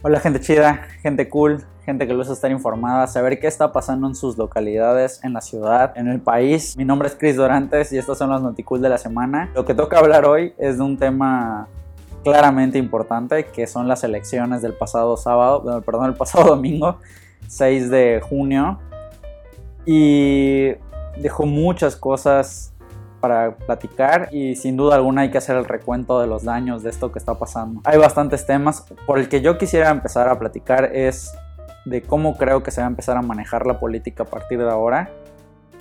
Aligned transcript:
Hola 0.00 0.20
gente 0.20 0.38
chida, 0.38 0.86
gente 1.02 1.28
cool, 1.28 1.64
gente 1.84 2.06
que 2.06 2.14
gusta 2.14 2.32
estar 2.32 2.52
informada, 2.52 3.08
saber 3.08 3.40
qué 3.40 3.48
está 3.48 3.72
pasando 3.72 4.06
en 4.06 4.14
sus 4.14 4.38
localidades, 4.38 5.18
en 5.24 5.32
la 5.32 5.40
ciudad, 5.40 5.92
en 5.98 6.06
el 6.06 6.20
país. 6.20 6.76
Mi 6.76 6.84
nombre 6.84 7.08
es 7.08 7.16
Chris 7.16 7.34
Dorantes 7.34 7.92
y 7.92 7.98
estos 7.98 8.16
son 8.16 8.30
los 8.30 8.40
Noticool 8.40 8.80
de 8.80 8.90
la 8.90 8.98
semana. 8.98 9.50
Lo 9.56 9.64
que 9.64 9.74
toca 9.74 9.98
hablar 9.98 10.24
hoy 10.24 10.54
es 10.56 10.78
de 10.78 10.84
un 10.84 10.96
tema 10.96 11.66
claramente 12.22 12.78
importante 12.78 13.46
que 13.46 13.66
son 13.66 13.88
las 13.88 14.04
elecciones 14.04 14.62
del 14.62 14.74
pasado 14.74 15.16
sábado, 15.16 15.82
perdón, 15.84 16.10
el 16.10 16.14
pasado 16.14 16.44
domingo, 16.54 16.98
6 17.48 17.90
de 17.90 18.22
junio. 18.22 18.78
Y 19.84 20.74
dejó 21.20 21.44
muchas 21.44 21.96
cosas 21.96 22.72
para 23.20 23.56
platicar 23.56 24.28
y 24.32 24.56
sin 24.56 24.76
duda 24.76 24.96
alguna 24.96 25.22
hay 25.22 25.30
que 25.30 25.38
hacer 25.38 25.56
el 25.56 25.64
recuento 25.64 26.20
de 26.20 26.26
los 26.26 26.44
daños 26.44 26.82
de 26.82 26.90
esto 26.90 27.12
que 27.12 27.18
está 27.18 27.34
pasando. 27.34 27.80
Hay 27.84 27.98
bastantes 27.98 28.46
temas. 28.46 28.86
Por 29.06 29.18
el 29.18 29.28
que 29.28 29.40
yo 29.40 29.58
quisiera 29.58 29.90
empezar 29.90 30.28
a 30.28 30.38
platicar 30.38 30.90
es 30.94 31.32
de 31.84 32.02
cómo 32.02 32.36
creo 32.36 32.62
que 32.62 32.70
se 32.70 32.80
va 32.80 32.86
a 32.86 32.90
empezar 32.90 33.16
a 33.16 33.22
manejar 33.22 33.66
la 33.66 33.78
política 33.80 34.24
a 34.24 34.26
partir 34.26 34.58
de 34.58 34.70
ahora 34.70 35.10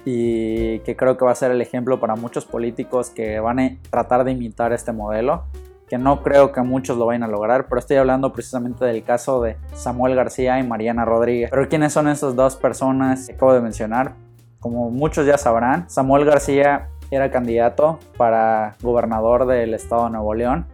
y 0.05 0.79
que 0.79 0.95
creo 0.95 1.17
que 1.17 1.26
va 1.26 1.31
a 1.31 1.35
ser 1.35 1.52
el 1.52 1.62
ejemplo 1.62 1.99
para 1.99 2.15
muchos 2.15 2.45
políticos 2.45 3.09
que 3.09 3.40
van 3.40 3.59
a 3.59 3.77
tratar 3.90 4.23
de 4.23 4.31
imitar 4.31 4.71
este 4.71 4.91
modelo 4.93 5.43
que 5.88 5.98
no 5.98 6.21
creo 6.21 6.51
que 6.51 6.62
muchos 6.62 6.98
lo 6.98 7.05
vayan 7.05 7.23
a 7.23 7.27
lograr, 7.27 7.67
pero 7.67 7.79
estoy 7.79 7.98
hablando 7.98 8.34
precisamente 8.34 8.84
del 8.85 9.04
caso 9.04 9.41
de 9.41 9.57
Samuel 9.73 10.15
García 10.15 10.59
y 10.59 10.63
Mariana 10.63 11.05
Rodríguez. 11.05 11.49
Pero 11.49 11.70
¿quiénes 11.70 11.93
son 11.93 12.09
esas 12.09 12.35
dos 12.35 12.55
personas 12.55 13.27
que 13.27 13.34
acabo 13.34 13.54
de 13.54 13.62
mencionar? 13.62 14.13
Como 14.59 14.90
muchos 14.91 15.26
ya 15.26 15.38
sabrán, 15.38 15.90
Samuel 15.90 16.26
García 16.26 16.90
era 17.11 17.31
candidato 17.31 17.99
para 18.17 18.75
gobernador 18.81 19.45
del 19.45 19.73
estado 19.73 20.05
de 20.05 20.11
Nuevo 20.11 20.34
León 20.34 20.65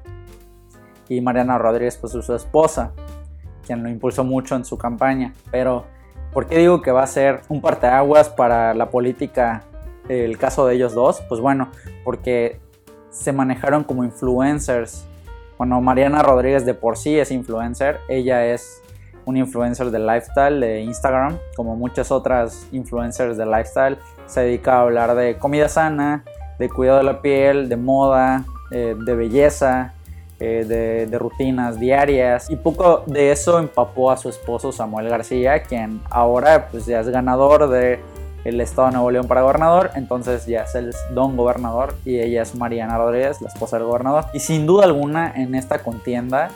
y 1.09 1.21
Mariana 1.21 1.57
Rodríguez 1.57 1.97
pues 1.97 2.13
su 2.13 2.33
esposa, 2.33 2.91
quien 3.65 3.83
lo 3.83 3.89
impulsó 3.89 4.23
mucho 4.23 4.55
en 4.55 4.65
su 4.65 4.77
campaña. 4.77 5.33
Pero, 5.51 5.85
¿por 6.31 6.47
qué 6.47 6.57
digo 6.59 6.81
que 6.81 6.91
va 6.91 7.03
a 7.03 7.07
ser 7.07 7.41
un 7.49 7.61
parteaguas 7.61 8.29
para 8.29 8.73
la 8.73 8.89
política 8.89 9.63
el 10.09 10.37
caso 10.37 10.65
de 10.65 10.75
ellos 10.75 10.93
dos? 10.93 11.21
Pues 11.29 11.39
bueno, 11.39 11.69
porque 12.03 12.59
se 13.09 13.31
manejaron 13.31 13.83
como 13.83 14.03
influencers. 14.03 15.05
Bueno, 15.57 15.79
Mariana 15.81 16.23
Rodríguez 16.23 16.65
de 16.65 16.73
por 16.73 16.97
sí 16.97 17.17
es 17.17 17.31
influencer, 17.31 17.99
ella 18.09 18.45
es 18.45 18.81
un 19.25 19.37
influencer 19.37 19.91
de 19.91 19.99
lifestyle 19.99 20.59
de 20.59 20.81
Instagram, 20.81 21.37
como 21.55 21.75
muchas 21.75 22.11
otras 22.11 22.67
influencers 22.71 23.37
de 23.37 23.45
lifestyle, 23.45 23.97
se 24.25 24.41
dedica 24.41 24.75
a 24.75 24.81
hablar 24.81 25.15
de 25.15 25.37
comida 25.37 25.69
sana, 25.69 26.23
de 26.59 26.69
cuidado 26.69 26.99
de 26.99 27.03
la 27.03 27.21
piel, 27.21 27.69
de 27.69 27.77
moda, 27.77 28.45
eh, 28.71 28.95
de 28.97 29.15
belleza, 29.15 29.93
eh, 30.39 30.65
de, 30.67 31.05
de, 31.05 31.19
rutinas 31.19 31.79
diarias 31.79 32.49
y 32.49 32.55
poco 32.55 33.03
de 33.05 33.31
eso 33.31 33.59
empapó 33.59 34.11
a 34.11 34.17
su 34.17 34.29
esposo 34.29 34.71
Samuel 34.71 35.07
García, 35.07 35.63
quien 35.63 36.01
ahora 36.09 36.67
pues 36.69 36.85
ya 36.85 36.99
es 36.99 37.07
ganador 37.07 37.69
de 37.69 37.99
el 38.43 38.59
estado 38.59 38.87
de 38.87 38.93
Nuevo 38.93 39.11
León 39.11 39.27
para 39.27 39.41
gobernador, 39.41 39.91
entonces 39.95 40.45
ya 40.45 40.63
es 40.63 40.75
el 40.75 40.93
don 41.13 41.37
gobernador 41.37 41.95
y 42.03 42.19
ella 42.19 42.41
es 42.41 42.55
Mariana 42.55 42.97
Rodríguez, 42.97 43.41
la 43.41 43.47
esposa 43.47 43.77
del 43.77 43.85
gobernador. 43.85 44.25
Y 44.33 44.39
sin 44.39 44.65
duda 44.65 44.83
alguna 44.83 45.31
en 45.33 45.55
esta 45.55 45.79
contienda 45.79 46.49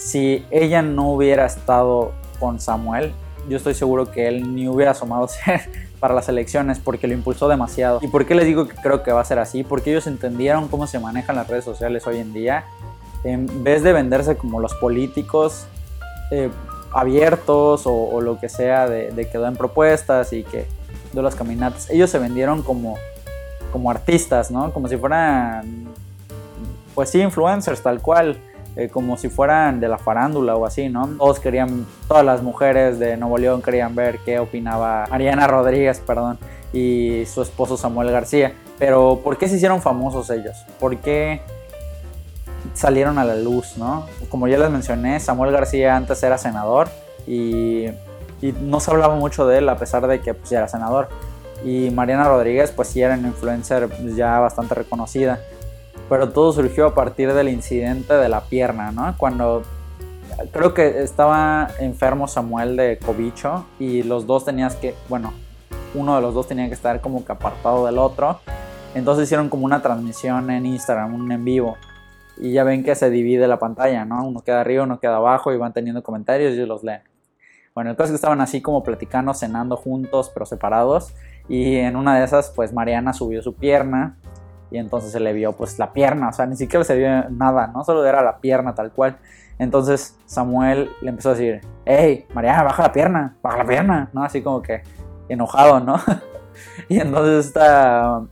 si 0.00 0.46
ella 0.50 0.80
no 0.80 1.10
hubiera 1.10 1.44
estado 1.44 2.12
con 2.38 2.58
Samuel, 2.58 3.12
yo 3.48 3.58
estoy 3.58 3.74
seguro 3.74 4.10
que 4.10 4.28
él 4.28 4.54
ni 4.54 4.66
hubiera 4.66 4.92
asomado 4.92 5.28
ser 5.28 5.89
para 6.00 6.14
las 6.14 6.28
elecciones 6.28 6.78
porque 6.78 7.06
lo 7.06 7.14
impulsó 7.14 7.48
demasiado. 7.48 8.00
¿Y 8.02 8.08
por 8.08 8.26
qué 8.26 8.34
les 8.34 8.46
digo 8.46 8.66
que 8.66 8.74
creo 8.74 9.02
que 9.02 9.12
va 9.12 9.20
a 9.20 9.24
ser 9.24 9.38
así? 9.38 9.62
Porque 9.62 9.90
ellos 9.90 10.06
entendieron 10.06 10.68
cómo 10.68 10.86
se 10.86 10.98
manejan 10.98 11.36
las 11.36 11.46
redes 11.46 11.64
sociales 11.64 12.06
hoy 12.06 12.18
en 12.18 12.32
día. 12.32 12.64
En 13.22 13.62
vez 13.62 13.82
de 13.82 13.92
venderse 13.92 14.36
como 14.36 14.60
los 14.60 14.74
políticos 14.74 15.66
eh, 16.30 16.50
abiertos 16.92 17.82
o, 17.84 18.20
lo 18.20 18.40
que 18.40 18.48
sea 18.48 18.88
de, 18.88 19.28
que 19.30 19.38
dan 19.38 19.54
propuestas 19.54 20.32
y 20.32 20.42
que 20.42 20.66
de 21.12 21.22
las 21.22 21.34
caminatas, 21.34 21.90
ellos 21.90 22.08
se 22.08 22.18
vendieron 22.18 22.62
como, 22.62 22.96
como 23.70 23.90
artistas, 23.90 24.50
¿no? 24.50 24.72
Como 24.72 24.88
si 24.88 24.96
fueran, 24.96 25.88
pues 26.94 27.10
sí, 27.10 27.20
influencers 27.20 27.82
tal 27.82 28.00
cual 28.00 28.38
eh, 28.80 28.88
como 28.88 29.18
si 29.18 29.28
fueran 29.28 29.78
de 29.78 29.88
la 29.88 29.98
farándula 29.98 30.56
o 30.56 30.64
así, 30.64 30.88
¿no? 30.88 31.06
Todos 31.18 31.38
querían, 31.38 31.84
todas 32.08 32.24
las 32.24 32.42
mujeres 32.42 32.98
de 32.98 33.14
Nuevo 33.18 33.36
León 33.36 33.60
querían 33.60 33.94
ver 33.94 34.20
qué 34.24 34.38
opinaba 34.38 35.04
Ariana 35.04 35.46
Rodríguez, 35.46 36.00
perdón, 36.00 36.38
y 36.72 37.26
su 37.26 37.42
esposo 37.42 37.76
Samuel 37.76 38.10
García. 38.10 38.54
Pero 38.78 39.20
¿por 39.22 39.36
qué 39.36 39.48
se 39.48 39.56
hicieron 39.56 39.82
famosos 39.82 40.30
ellos? 40.30 40.56
¿Por 40.78 40.96
qué 40.96 41.42
salieron 42.72 43.18
a 43.18 43.24
la 43.26 43.34
luz, 43.36 43.76
no? 43.76 44.06
Como 44.30 44.48
ya 44.48 44.56
les 44.56 44.70
mencioné, 44.70 45.20
Samuel 45.20 45.52
García 45.52 45.94
antes 45.94 46.22
era 46.22 46.38
senador 46.38 46.88
y, 47.26 47.88
no 48.62 48.80
se 48.80 48.90
hablaba 48.90 49.14
mucho 49.14 49.46
de 49.46 49.58
él 49.58 49.68
a 49.68 49.76
pesar 49.76 50.06
de 50.06 50.22
que 50.22 50.32
pues, 50.32 50.50
era 50.52 50.68
senador. 50.68 51.10
Y 51.66 51.90
Mariana 51.90 52.26
Rodríguez 52.26 52.70
pues 52.70 52.88
sí 52.88 53.02
era 53.02 53.12
una 53.12 53.28
influencer 53.28 53.90
ya 54.16 54.38
bastante 54.38 54.74
reconocida 54.74 55.38
pero 56.10 56.30
todo 56.30 56.52
surgió 56.52 56.86
a 56.86 56.94
partir 56.94 57.32
del 57.32 57.48
incidente 57.48 58.14
de 58.14 58.28
la 58.28 58.40
pierna, 58.40 58.90
¿no? 58.90 59.14
Cuando 59.16 59.62
creo 60.52 60.74
que 60.74 61.02
estaba 61.02 61.68
enfermo 61.78 62.26
Samuel 62.26 62.76
de 62.76 62.98
cobicho 62.98 63.64
y 63.78 64.02
los 64.02 64.26
dos 64.26 64.44
tenías 64.44 64.74
que, 64.74 64.96
bueno, 65.08 65.32
uno 65.94 66.16
de 66.16 66.20
los 66.20 66.34
dos 66.34 66.48
tenía 66.48 66.66
que 66.66 66.74
estar 66.74 67.00
como 67.00 67.24
que 67.24 67.30
apartado 67.30 67.86
del 67.86 67.96
otro. 67.96 68.40
Entonces 68.96 69.24
hicieron 69.24 69.48
como 69.48 69.64
una 69.64 69.82
transmisión 69.82 70.50
en 70.50 70.66
Instagram, 70.66 71.14
un 71.14 71.30
en 71.30 71.44
vivo. 71.44 71.76
Y 72.38 72.54
ya 72.54 72.64
ven 72.64 72.82
que 72.82 72.96
se 72.96 73.08
divide 73.08 73.46
la 73.46 73.60
pantalla, 73.60 74.04
¿no? 74.04 74.26
Uno 74.26 74.40
queda 74.40 74.62
arriba, 74.62 74.82
uno 74.82 74.98
queda 74.98 75.16
abajo 75.16 75.52
y 75.52 75.58
van 75.58 75.72
teniendo 75.72 76.02
comentarios 76.02 76.54
y 76.54 76.66
los 76.66 76.82
leen. 76.82 77.02
Bueno, 77.72 77.90
el 77.90 77.96
caso 77.96 78.06
es 78.06 78.10
que 78.10 78.16
estaban 78.16 78.40
así 78.40 78.60
como 78.60 78.82
platicando, 78.82 79.32
cenando 79.32 79.76
juntos, 79.76 80.28
pero 80.34 80.44
separados. 80.44 81.14
Y 81.48 81.76
en 81.76 81.94
una 81.94 82.18
de 82.18 82.24
esas, 82.24 82.50
pues 82.50 82.72
Mariana 82.72 83.12
subió 83.12 83.42
su 83.42 83.54
pierna 83.54 84.16
y 84.70 84.78
entonces 84.78 85.12
se 85.12 85.20
le 85.20 85.32
vio 85.32 85.52
pues 85.52 85.78
la 85.78 85.92
pierna, 85.92 86.28
o 86.28 86.32
sea, 86.32 86.46
ni 86.46 86.56
siquiera 86.56 86.84
se 86.84 86.96
vio 86.96 87.28
nada, 87.30 87.68
no 87.68 87.84
solo 87.84 88.04
era 88.04 88.22
la 88.22 88.38
pierna 88.38 88.74
tal 88.74 88.92
cual. 88.92 89.16
Entonces 89.58 90.16
Samuel 90.26 90.90
le 91.02 91.10
empezó 91.10 91.30
a 91.30 91.34
decir, 91.34 91.60
hey, 91.84 92.26
Mariana, 92.32 92.62
baja 92.62 92.84
la 92.84 92.92
pierna, 92.92 93.36
baja 93.42 93.58
la 93.58 93.64
pierna, 93.64 94.10
¿no? 94.12 94.24
Así 94.24 94.42
como 94.42 94.62
que 94.62 94.82
enojado, 95.28 95.80
¿no? 95.80 95.96
y 96.88 96.98
entonces 96.98 97.46
esta 97.46 98.22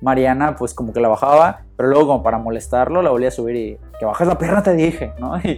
Mariana 0.00 0.56
pues 0.56 0.74
como 0.74 0.92
que 0.92 1.00
la 1.00 1.08
bajaba, 1.08 1.62
pero 1.76 1.88
luego 1.88 2.08
como 2.08 2.22
para 2.22 2.38
molestarlo 2.38 3.00
la 3.00 3.10
volvía 3.10 3.28
a 3.28 3.32
subir 3.32 3.56
y 3.56 3.78
que 3.98 4.04
bajes 4.04 4.26
la 4.26 4.38
pierna 4.38 4.62
te 4.62 4.74
dije, 4.74 5.12
¿no? 5.18 5.34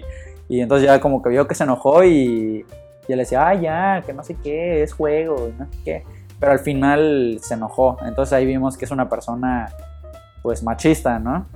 Y, 0.50 0.62
entonces 0.62 0.86
ya 0.86 0.98
como 0.98 1.20
que 1.20 1.28
vio 1.28 1.46
que 1.46 1.54
se 1.54 1.64
enojó 1.64 2.02
y, 2.04 2.64
y 3.06 3.12
le 3.12 3.16
decía, 3.16 3.48
ah, 3.48 3.54
ya, 3.54 4.02
que 4.06 4.14
no 4.14 4.24
sé 4.24 4.34
qué, 4.42 4.82
es 4.82 4.94
juego, 4.94 5.50
no 5.58 5.66
sé 5.66 5.78
qué. 5.84 6.04
Pero 6.40 6.52
al 6.52 6.60
final 6.60 7.38
se 7.42 7.52
enojó. 7.52 7.98
Entonces 8.02 8.32
ahí 8.32 8.46
vimos 8.46 8.78
que 8.78 8.86
es 8.86 8.90
una 8.90 9.10
persona 9.10 9.68
pues 10.42 10.62
machista, 10.62 11.18
¿no? 11.18 11.46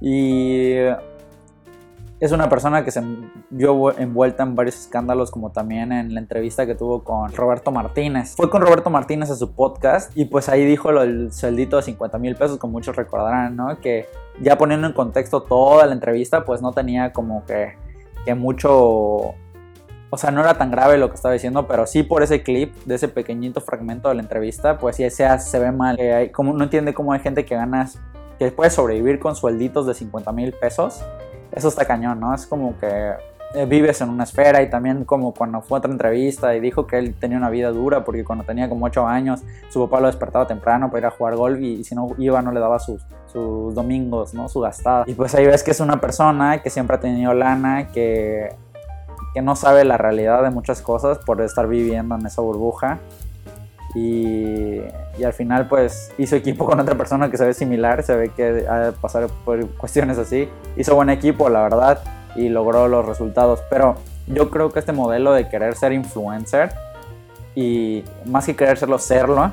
Y 0.00 0.74
es 2.18 2.32
una 2.32 2.48
persona 2.48 2.82
que 2.84 2.90
se 2.90 3.02
vio 3.50 3.96
envuelta 3.98 4.42
en 4.42 4.54
varios 4.54 4.76
escándalos, 4.76 5.30
como 5.30 5.50
también 5.50 5.92
en 5.92 6.14
la 6.14 6.20
entrevista 6.20 6.66
que 6.66 6.74
tuvo 6.74 7.04
con 7.04 7.32
Roberto 7.32 7.70
Martínez. 7.70 8.34
Fue 8.36 8.48
con 8.48 8.62
Roberto 8.62 8.88
Martínez 8.88 9.30
a 9.30 9.36
su 9.36 9.52
podcast 9.52 10.16
y 10.16 10.24
pues 10.24 10.48
ahí 10.48 10.64
dijo 10.64 10.92
lo 10.92 11.02
del 11.02 11.32
sueldito 11.32 11.76
de 11.76 11.82
50 11.82 12.18
mil 12.18 12.34
pesos, 12.34 12.58
como 12.58 12.72
muchos 12.72 12.96
recordarán, 12.96 13.56
¿no? 13.56 13.78
Que 13.80 14.06
ya 14.40 14.56
poniendo 14.56 14.86
en 14.86 14.92
contexto 14.94 15.42
toda 15.42 15.86
la 15.86 15.92
entrevista, 15.92 16.44
pues 16.44 16.62
no 16.62 16.72
tenía 16.72 17.12
como 17.12 17.44
que, 17.44 17.74
que 18.24 18.34
mucho 18.34 19.34
o 20.10 20.16
sea, 20.16 20.30
no 20.30 20.40
era 20.40 20.56
tan 20.56 20.70
grave 20.70 20.98
lo 20.98 21.08
que 21.08 21.16
estaba 21.16 21.32
diciendo, 21.32 21.66
pero 21.66 21.86
sí 21.86 22.02
por 22.02 22.22
ese 22.22 22.42
clip, 22.42 22.74
de 22.84 22.94
ese 22.94 23.08
pequeñito 23.08 23.60
fragmento 23.60 24.08
de 24.08 24.14
la 24.14 24.22
entrevista, 24.22 24.78
pues 24.78 24.96
sí 24.96 25.08
se, 25.10 25.38
se 25.38 25.58
ve 25.58 25.72
mal. 25.72 25.98
como, 26.32 26.52
no 26.52 26.64
entiende 26.64 26.94
cómo 26.94 27.12
hay 27.12 27.20
gente 27.20 27.44
que 27.44 27.54
gana, 27.54 27.88
que 28.38 28.50
puede 28.50 28.70
sobrevivir 28.70 29.18
con 29.18 29.34
suelditos 29.34 29.86
de 29.86 29.94
50 29.94 30.32
mil 30.32 30.52
pesos. 30.52 31.02
Eso 31.52 31.68
está 31.68 31.84
cañón, 31.84 32.20
¿no? 32.20 32.34
Es 32.34 32.46
como 32.46 32.78
que 32.78 33.14
eh, 33.54 33.64
vives 33.64 34.00
en 34.00 34.10
una 34.10 34.24
esfera 34.24 34.60
y 34.60 34.68
también 34.68 35.04
como 35.04 35.32
cuando 35.32 35.62
fue 35.62 35.76
a 35.76 35.78
otra 35.78 35.90
entrevista 35.90 36.54
y 36.54 36.60
dijo 36.60 36.86
que 36.86 36.98
él 36.98 37.14
tenía 37.14 37.38
una 37.38 37.48
vida 37.48 37.70
dura 37.70 38.04
porque 38.04 38.24
cuando 38.24 38.44
tenía 38.44 38.68
como 38.68 38.86
8 38.86 39.06
años 39.06 39.42
su 39.70 39.80
papá 39.84 40.00
lo 40.00 40.08
despertaba 40.08 40.46
temprano 40.46 40.90
para 40.90 40.98
ir 40.98 41.06
a 41.06 41.10
jugar 41.10 41.36
golf 41.36 41.60
y, 41.60 41.84
si 41.84 41.94
no 41.94 42.08
iba 42.18 42.42
no 42.42 42.52
le 42.52 42.60
daba 42.60 42.78
sus, 42.78 43.06
sus 43.32 43.72
domingos, 43.74 44.34
¿no? 44.34 44.48
Su 44.48 44.60
gastada. 44.60 45.04
Y 45.06 45.14
pues 45.14 45.34
ahí 45.34 45.46
ves 45.46 45.62
que 45.62 45.70
es 45.70 45.80
una 45.80 46.00
persona 46.00 46.60
que 46.60 46.70
siempre 46.70 46.96
ha 46.96 47.00
tenido 47.00 47.32
lana, 47.32 47.88
que 47.92 48.54
que 49.36 49.42
no 49.42 49.54
sabe 49.54 49.84
la 49.84 49.98
realidad 49.98 50.42
de 50.42 50.48
muchas 50.48 50.80
cosas 50.80 51.18
por 51.18 51.42
estar 51.42 51.68
viviendo 51.68 52.14
en 52.14 52.24
esa 52.24 52.40
burbuja. 52.40 53.00
Y, 53.94 54.80
y, 55.18 55.24
al 55.24 55.34
final 55.34 55.68
pues 55.68 56.10
hizo 56.16 56.36
equipo 56.36 56.64
con 56.64 56.80
otra 56.80 56.94
persona 56.94 57.30
que 57.30 57.36
se 57.36 57.44
ve 57.44 57.52
similar, 57.52 58.02
se 58.02 58.16
ve 58.16 58.30
que 58.30 58.64
ha 58.66 58.78
de 58.78 58.92
pasar 58.92 59.26
por 59.44 59.68
cuestiones 59.72 60.16
así. 60.16 60.48
Hizo 60.78 60.94
buen 60.94 61.10
equipo, 61.10 61.50
la 61.50 61.64
verdad, 61.64 62.00
y 62.34 62.48
logró 62.48 62.88
los 62.88 63.04
resultados. 63.04 63.60
Pero 63.68 63.96
yo 64.26 64.48
creo 64.48 64.72
que 64.72 64.78
este 64.78 64.92
modelo 64.92 65.34
de 65.34 65.50
querer 65.50 65.74
ser 65.74 65.92
influencer 65.92 66.72
y 67.54 68.04
más 68.24 68.46
que 68.46 68.56
querer 68.56 68.78
serlo, 68.78 68.98
serlo, 68.98 69.52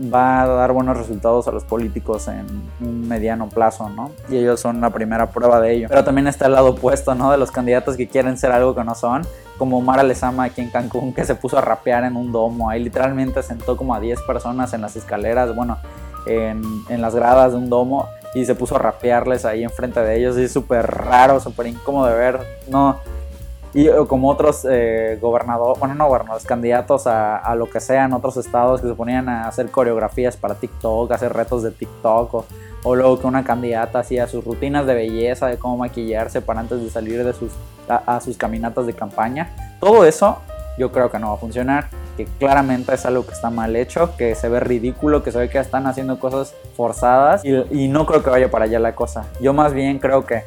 va 0.00 0.42
a 0.42 0.46
dar 0.46 0.72
buenos 0.72 0.96
resultados 0.96 1.46
a 1.48 1.52
los 1.52 1.64
políticos 1.64 2.28
en 2.28 2.46
un 2.80 3.08
mediano 3.08 3.48
plazo, 3.48 3.88
¿no? 3.90 4.10
Y 4.28 4.36
ellos 4.36 4.60
son 4.60 4.80
la 4.80 4.90
primera 4.90 5.30
prueba 5.30 5.60
de 5.60 5.74
ello. 5.74 5.86
Pero 5.88 6.04
también 6.04 6.26
está 6.26 6.46
el 6.46 6.52
lado 6.52 6.70
opuesto, 6.70 7.14
¿no? 7.14 7.30
De 7.30 7.36
los 7.36 7.50
candidatos 7.50 7.96
que 7.96 8.08
quieren 8.08 8.38
ser 8.38 8.52
algo 8.52 8.74
que 8.74 8.84
no 8.84 8.94
son, 8.94 9.22
como 9.58 9.80
Mara 9.80 10.02
Lezama 10.02 10.44
aquí 10.44 10.62
en 10.62 10.70
Cancún, 10.70 11.12
que 11.12 11.24
se 11.24 11.34
puso 11.34 11.58
a 11.58 11.60
rapear 11.60 12.04
en 12.04 12.16
un 12.16 12.32
domo, 12.32 12.70
ahí 12.70 12.82
literalmente 12.82 13.42
sentó 13.42 13.76
como 13.76 13.94
a 13.94 14.00
10 14.00 14.22
personas 14.22 14.72
en 14.72 14.80
las 14.80 14.96
escaleras, 14.96 15.54
bueno, 15.54 15.78
en, 16.26 16.62
en 16.88 17.02
las 17.02 17.14
gradas 17.14 17.52
de 17.52 17.58
un 17.58 17.68
domo 17.68 18.08
y 18.34 18.44
se 18.44 18.54
puso 18.54 18.76
a 18.76 18.78
rapearles 18.78 19.44
ahí 19.44 19.64
enfrente 19.64 20.00
de 20.00 20.18
ellos, 20.18 20.38
y 20.38 20.44
es 20.44 20.52
súper 20.52 20.86
raro, 20.86 21.40
súper 21.40 21.66
incómodo 21.66 22.06
de 22.06 22.14
ver, 22.14 22.40
no 22.68 22.96
y 23.72 23.88
como 24.08 24.28
otros 24.28 24.66
eh, 24.68 25.18
gobernadores, 25.20 25.78
bueno, 25.78 25.94
no 25.94 26.08
gobernadores, 26.08 26.44
candidatos 26.44 27.06
a, 27.06 27.36
a, 27.36 27.54
lo 27.54 27.70
que 27.70 27.78
sea 27.80 28.04
en 28.04 28.12
otros 28.12 28.36
estados 28.36 28.80
que 28.80 28.88
se 28.88 28.94
ponían 28.94 29.28
a 29.28 29.46
hacer 29.46 29.70
coreografías 29.70 30.36
para 30.36 30.56
TikTok, 30.56 31.12
hacer 31.12 31.32
retos 31.32 31.62
de 31.62 31.70
TikTok, 31.70 32.34
o, 32.34 32.46
o 32.82 32.96
luego 32.96 33.20
que 33.20 33.26
una 33.26 33.44
candidata 33.44 34.00
hacía 34.00 34.26
sus 34.26 34.44
rutinas 34.44 34.86
de 34.86 34.94
belleza, 34.94 35.46
de 35.46 35.56
cómo 35.56 35.76
maquillarse 35.76 36.40
para 36.40 36.60
antes 36.60 36.82
de 36.82 36.90
salir 36.90 37.24
de 37.24 37.32
sus, 37.32 37.52
a, 37.88 38.20
sus 38.20 38.36
caminatas 38.36 38.86
de 38.86 38.92
campaña. 38.92 39.54
Todo 39.78 40.04
eso 40.04 40.38
yo 40.78 40.90
creo 40.90 41.10
que 41.10 41.18
no 41.18 41.28
va 41.28 41.34
a 41.34 41.38
funcionar, 41.38 41.88
que 42.16 42.24
claramente 42.24 42.94
es 42.94 43.04
algo 43.06 43.24
que 43.24 43.32
está 43.32 43.50
mal 43.50 43.76
hecho, 43.76 44.16
que 44.16 44.34
se 44.34 44.48
ve 44.48 44.60
ridículo, 44.60 45.22
que 45.22 45.30
se 45.30 45.38
ve 45.38 45.48
que 45.48 45.58
están 45.58 45.86
haciendo 45.86 46.18
cosas 46.18 46.54
forzadas 46.76 47.44
y, 47.44 47.54
y 47.70 47.88
no 47.88 48.06
creo 48.06 48.22
que 48.22 48.30
vaya 48.30 48.50
para 48.50 48.64
allá 48.64 48.78
la 48.78 48.94
cosa. 48.94 49.26
Yo 49.40 49.52
más 49.52 49.74
bien 49.74 49.98
creo 49.98 50.24
que 50.24 50.42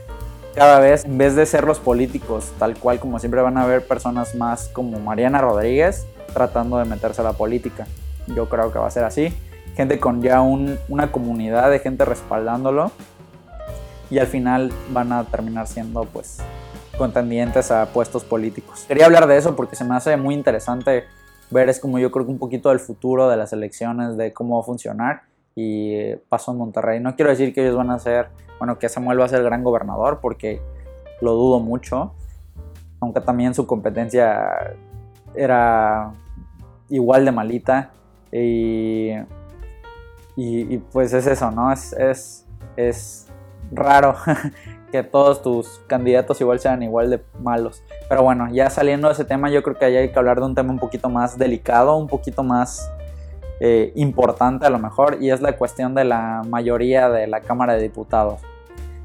cada 0.55 0.79
vez, 0.79 1.05
en 1.05 1.17
vez 1.17 1.35
de 1.35 1.45
ser 1.45 1.63
los 1.63 1.79
políticos, 1.79 2.51
tal 2.59 2.77
cual 2.77 2.99
como 2.99 3.19
siempre 3.19 3.41
van 3.41 3.57
a 3.57 3.63
haber 3.63 3.87
personas 3.87 4.35
más 4.35 4.69
como 4.69 4.99
Mariana 4.99 5.41
Rodríguez 5.41 6.05
tratando 6.33 6.77
de 6.77 6.85
meterse 6.85 7.21
a 7.21 7.23
la 7.23 7.33
política. 7.33 7.87
Yo 8.27 8.49
creo 8.49 8.71
que 8.71 8.79
va 8.79 8.87
a 8.87 8.91
ser 8.91 9.03
así. 9.03 9.33
Gente 9.75 9.99
con 9.99 10.21
ya 10.21 10.41
una 10.41 11.11
comunidad 11.11 11.71
de 11.71 11.79
gente 11.79 12.05
respaldándolo. 12.05 12.91
Y 14.09 14.19
al 14.19 14.27
final 14.27 14.71
van 14.89 15.11
a 15.11 15.23
terminar 15.23 15.67
siendo 15.67 16.05
pues 16.05 16.39
contendientes 16.97 17.71
a 17.71 17.87
puestos 17.87 18.23
políticos. 18.23 18.85
Quería 18.87 19.05
hablar 19.05 19.25
de 19.27 19.37
eso 19.37 19.55
porque 19.55 19.75
se 19.75 19.83
me 19.83 19.95
hace 19.95 20.15
muy 20.17 20.35
interesante 20.35 21.05
ver, 21.49 21.69
es 21.69 21.79
como 21.79 21.99
yo 21.99 22.11
creo 22.11 22.25
que 22.25 22.31
un 22.31 22.39
poquito 22.39 22.69
del 22.69 22.79
futuro 22.79 23.29
de 23.29 23.37
las 23.37 23.53
elecciones, 23.53 24.17
de 24.17 24.33
cómo 24.33 24.55
va 24.55 24.61
a 24.61 24.65
funcionar 24.65 25.21
y 25.55 26.15
pasó 26.29 26.51
en 26.51 26.57
Monterrey. 26.57 26.99
No 26.99 27.15
quiero 27.15 27.31
decir 27.31 27.53
que 27.53 27.61
ellos 27.61 27.75
van 27.75 27.91
a 27.91 27.99
ser, 27.99 28.27
bueno, 28.63 28.79
que 28.79 28.87
Samuel 28.87 29.19
va 29.19 29.25
a 29.25 29.27
ser 29.27 29.39
el 29.39 29.45
gran 29.45 29.61
gobernador 29.61 30.19
porque 30.21 30.61
lo 31.19 31.33
dudo 31.33 31.59
mucho, 31.59 32.13
aunque 33.01 33.19
también 33.19 33.53
su 33.53 33.67
competencia 33.67 34.73
era 35.35 36.13
igual 36.87 37.25
de 37.25 37.33
malita 37.33 37.91
y, 38.31 39.09
y, 40.37 40.77
pues 40.77 41.11
es 41.11 41.27
eso, 41.27 41.51
¿no? 41.51 41.73
Es, 41.73 41.91
es, 41.91 42.45
es 42.77 43.27
raro 43.69 44.15
que 44.93 45.03
todos 45.03 45.41
tus 45.41 45.81
candidatos 45.87 46.39
igual 46.39 46.61
sean 46.61 46.83
igual 46.83 47.09
de 47.09 47.21
malos. 47.41 47.83
Pero 48.07 48.23
bueno, 48.23 48.47
ya 48.49 48.69
saliendo 48.69 49.09
de 49.09 49.13
ese 49.15 49.25
tema, 49.25 49.49
yo 49.49 49.61
creo 49.61 49.77
que 49.77 49.83
hay 49.87 50.09
que 50.09 50.17
hablar 50.17 50.39
de 50.39 50.45
un 50.45 50.55
tema 50.55 50.71
un 50.71 50.79
poquito 50.79 51.09
más 51.09 51.37
delicado, 51.37 51.97
un 51.97 52.07
poquito 52.07 52.43
más 52.43 52.89
eh, 53.59 53.91
importante 53.95 54.65
a 54.65 54.69
lo 54.69 54.79
mejor 54.79 55.17
y 55.19 55.31
es 55.31 55.41
la 55.41 55.57
cuestión 55.57 55.93
de 55.95 56.05
la 56.05 56.43
mayoría 56.47 57.09
de 57.09 57.27
la 57.27 57.41
Cámara 57.41 57.73
de 57.73 57.81
Diputados. 57.81 58.39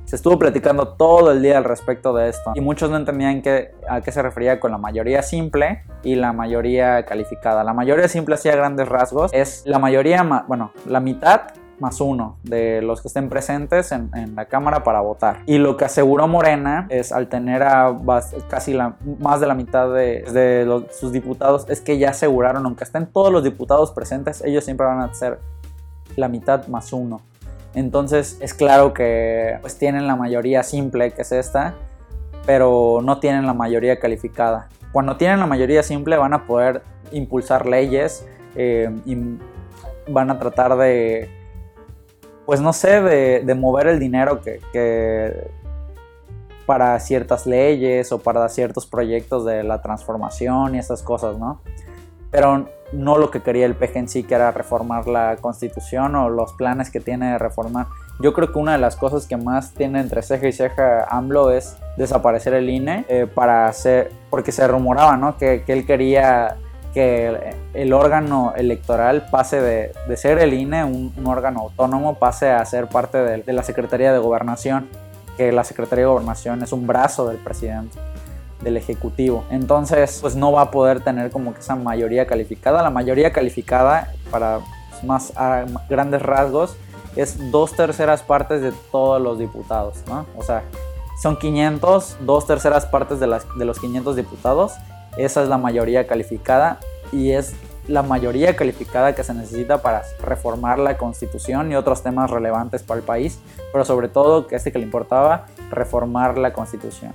Se 0.09 0.17
estuvo 0.17 0.39
platicando 0.39 0.89
todo 0.89 1.33
el 1.33 1.43
día 1.43 1.59
al 1.59 1.65
respecto 1.65 2.15
de 2.15 2.31
esto 2.31 2.53
y 2.55 2.63
muchos 2.63 2.91
no 2.91 2.97
entendían 2.97 3.43
qué, 3.43 3.73
a 3.87 4.01
qué 4.01 4.11
se 4.11 4.23
refería 4.23 4.59
con 4.59 4.71
la 4.71 4.79
mayoría 4.79 5.23
simple 5.23 5.83
y 6.03 6.15
la 6.15 6.33
mayoría 6.33 7.05
calificada. 7.05 7.63
La 7.63 7.75
mayoría 7.75 8.09
simple, 8.09 8.37
hacía 8.37 8.57
grandes 8.57 8.89
rasgos, 8.89 9.31
es 9.35 9.65
la 9.67 9.79
mayoría, 9.79 10.23
bueno, 10.49 10.73
la 10.87 11.01
mitad 11.01 11.43
más 11.79 12.01
uno 12.01 12.39
de 12.43 12.81
los 12.81 13.03
que 13.03 13.09
estén 13.09 13.29
presentes 13.29 13.93
en, 13.93 14.11
la 14.35 14.47
Cámara 14.47 14.83
para 14.83 15.03
votar. 15.03 15.43
Y 15.45 15.59
lo 15.59 15.77
que 15.77 15.85
aseguró 15.85 16.27
Morena 16.27 16.87
es 16.89 17.13
al 17.13 17.29
tener 17.29 17.63
a 17.63 17.95
casi 18.49 18.73
la, 18.73 18.97
más 19.21 19.41
de 19.41 19.47
la 19.47 19.55
mitad 19.55 19.93
de, 19.93 20.87
sus 20.91 21.13
diputados, 21.13 21.67
es 21.69 21.83
que 21.83 21.99
ya 21.99 22.11
aseguraron, 22.11 22.65
aunque 22.65 22.85
estén 22.85 23.09
todos 23.09 23.31
los 23.31 23.45
diputados 23.45 23.93
presentes, 23.93 24.43
ellos 24.43 24.65
siempre 24.65 24.87
van 24.87 25.01
a 25.01 25.13
ser 25.13 25.39
la 26.17 26.29
mitad 26.29 26.67
más 26.69 26.95
uno. 26.95 27.21
Entonces 27.75 28.38
es 28.41 28.55
claro 28.55 28.93
que 28.94 29.59
pues 29.61 29.79
tienen 29.79 30.06
la 30.06 30.17
mayoría 30.17 30.62
simple, 30.62 31.12
que 31.12 31.23
es 31.23 31.32
esta, 31.32 31.75
pero 32.47 33.00
no 33.03 33.20
tienen 33.20 33.47
la 33.47 33.55
mayoría 33.55 33.99
calificada. 33.99 34.69
Cuando 34.93 35.17
tienen 35.17 35.38
la 35.38 35.47
mayoría 35.47 35.82
simple 35.82 36.17
van 36.17 36.35
a 36.35 36.47
poder 36.47 36.82
impulsar 37.12 37.67
leyes 37.67 38.26
eh, 38.56 38.91
y 39.05 39.17
van 40.11 40.31
a 40.31 40.38
tratar 40.38 40.76
de 40.76 41.38
pues 42.49 42.62
no 42.62 42.73
sé, 42.73 43.03
de, 43.03 43.55
mover 43.55 43.88
el 43.88 43.99
dinero 43.99 44.41
que, 44.41 45.50
para 46.64 46.99
ciertas 46.99 47.44
leyes 47.47 48.11
o 48.11 48.21
para 48.21 48.49
ciertos 48.49 48.87
proyectos 48.87 49.44
de 49.44 49.62
la 49.62 49.82
transformación 49.82 50.75
y 50.75 50.79
esas 50.79 51.03
cosas, 51.03 51.37
¿no? 51.37 51.61
Pero 52.31 52.69
no 52.93 53.19
lo 53.19 53.31
que 53.31 53.43
quería 53.43 53.67
el 53.67 53.75
PG 53.75 53.97
en 53.97 54.09
sí, 54.09 54.23
que 54.23 54.35
era 54.35 54.51
reformar 54.51 55.07
la 55.07 55.37
constitución 55.37 56.15
o 56.15 56.29
los 56.29 56.53
planes 56.55 56.91
que 56.91 57.01
tiene 57.01 57.33
de 57.33 57.39
reformar. 57.39 57.87
Yo 58.21 58.33
creo 58.33 58.53
que 58.53 58.59
una 58.59 58.73
de 58.73 58.79
las 58.79 58.97
cosas 58.97 59.27
que 59.27 59.37
más 59.37 59.73
tiene 59.73 60.01
entre 60.01 60.23
ceja 60.23 60.49
y 60.49 60.53
ceja 60.53 61.05
AMLO 61.05 61.51
es 61.51 61.77
desaparecer 61.97 62.55
el 62.55 62.69
INE 62.69 63.05
eh, 63.09 63.27
para 63.33 63.69
hacer, 63.69 64.11
porque 64.31 64.53
se 64.53 64.67
rumoraba, 64.67 65.17
¿no? 65.17 65.37
Que, 65.37 65.63
que 65.65 65.73
él 65.73 65.87
quería 65.87 66.57
que 66.95 67.55
el, 67.75 67.93
órgano 67.93 68.55
electoral 68.57 69.27
pase 69.31 69.61
de, 69.61 70.17
ser 70.17 70.39
el 70.39 70.55
INE, 70.55 70.85
un, 70.85 71.13
órgano 71.27 71.61
autónomo, 71.61 72.19
pase 72.19 72.51
a 72.51 72.65
ser 72.65 72.89
parte 72.89 73.19
de, 73.19 73.53
la 73.53 73.63
Secretaría 73.63 74.13
de 74.13 74.19
Gobernación, 74.19 74.89
que 75.37 75.53
la 75.53 75.65
Secretaría 75.65 76.07
de 76.07 76.11
Gobernación 76.11 76.63
es 76.63 76.73
un 76.73 76.87
brazo 76.87 77.29
del 77.29 77.37
presidente 77.37 77.99
del 78.63 78.77
Ejecutivo. 78.77 79.45
Entonces, 79.51 80.19
pues 80.21 80.35
no 80.37 80.53
va 80.53 80.63
a 80.63 80.71
poder 80.71 81.03
tener 81.03 81.31
como 81.31 81.55
que 81.55 81.61
esa 81.61 81.77
mayoría 81.77 82.27
calificada. 82.27 82.83
La 82.83 82.91
mayoría 82.91 83.33
calificada, 83.33 84.13
para 84.31 84.61
más 85.05 85.33
grandes 85.89 86.23
rasgos, 86.23 86.77
es 87.17 87.51
dos 87.51 87.73
terceras 87.73 88.23
partes 88.23 88.61
de 88.61 88.73
todos 88.93 89.21
los 89.21 89.39
diputados, 89.39 89.97
¿no? 90.07 90.27
O 90.37 90.43
sea, 90.43 90.63
son 91.23 91.37
500, 91.37 92.19
dos 92.21 92.47
terceras 92.47 92.87
partes 92.87 93.19
de, 93.19 93.27
las, 93.27 93.47
de 93.57 93.65
los 93.65 93.79
500 93.81 94.15
diputados 94.15 94.73
esa 95.19 95.43
es 95.43 95.49
la 95.49 95.59
mayoría 95.59 96.07
calificada 96.07 96.79
y 97.11 97.33
es 97.33 97.55
la 97.89 98.03
mayoría 98.03 98.55
calificada 98.55 99.15
que 99.17 99.25
se 99.25 99.35
necesita 99.35 99.83
para 99.83 100.03
reformar 100.23 100.79
la 100.79 100.97
constitución 100.97 101.73
y 101.73 101.75
otros 101.75 102.03
temas 102.03 102.31
relevantes 102.31 102.85
para 102.85 103.01
el 103.01 103.05
país, 103.05 103.41
pero 103.73 103.85
sobre 103.85 104.09
todo, 104.09 104.47
que 104.47 104.55
este 104.55 104.71
que 104.71 104.79
le 104.79 104.85
importaba, 104.85 105.47
reformar 105.71 106.39
la 106.39 106.53
constitución. 106.53 107.12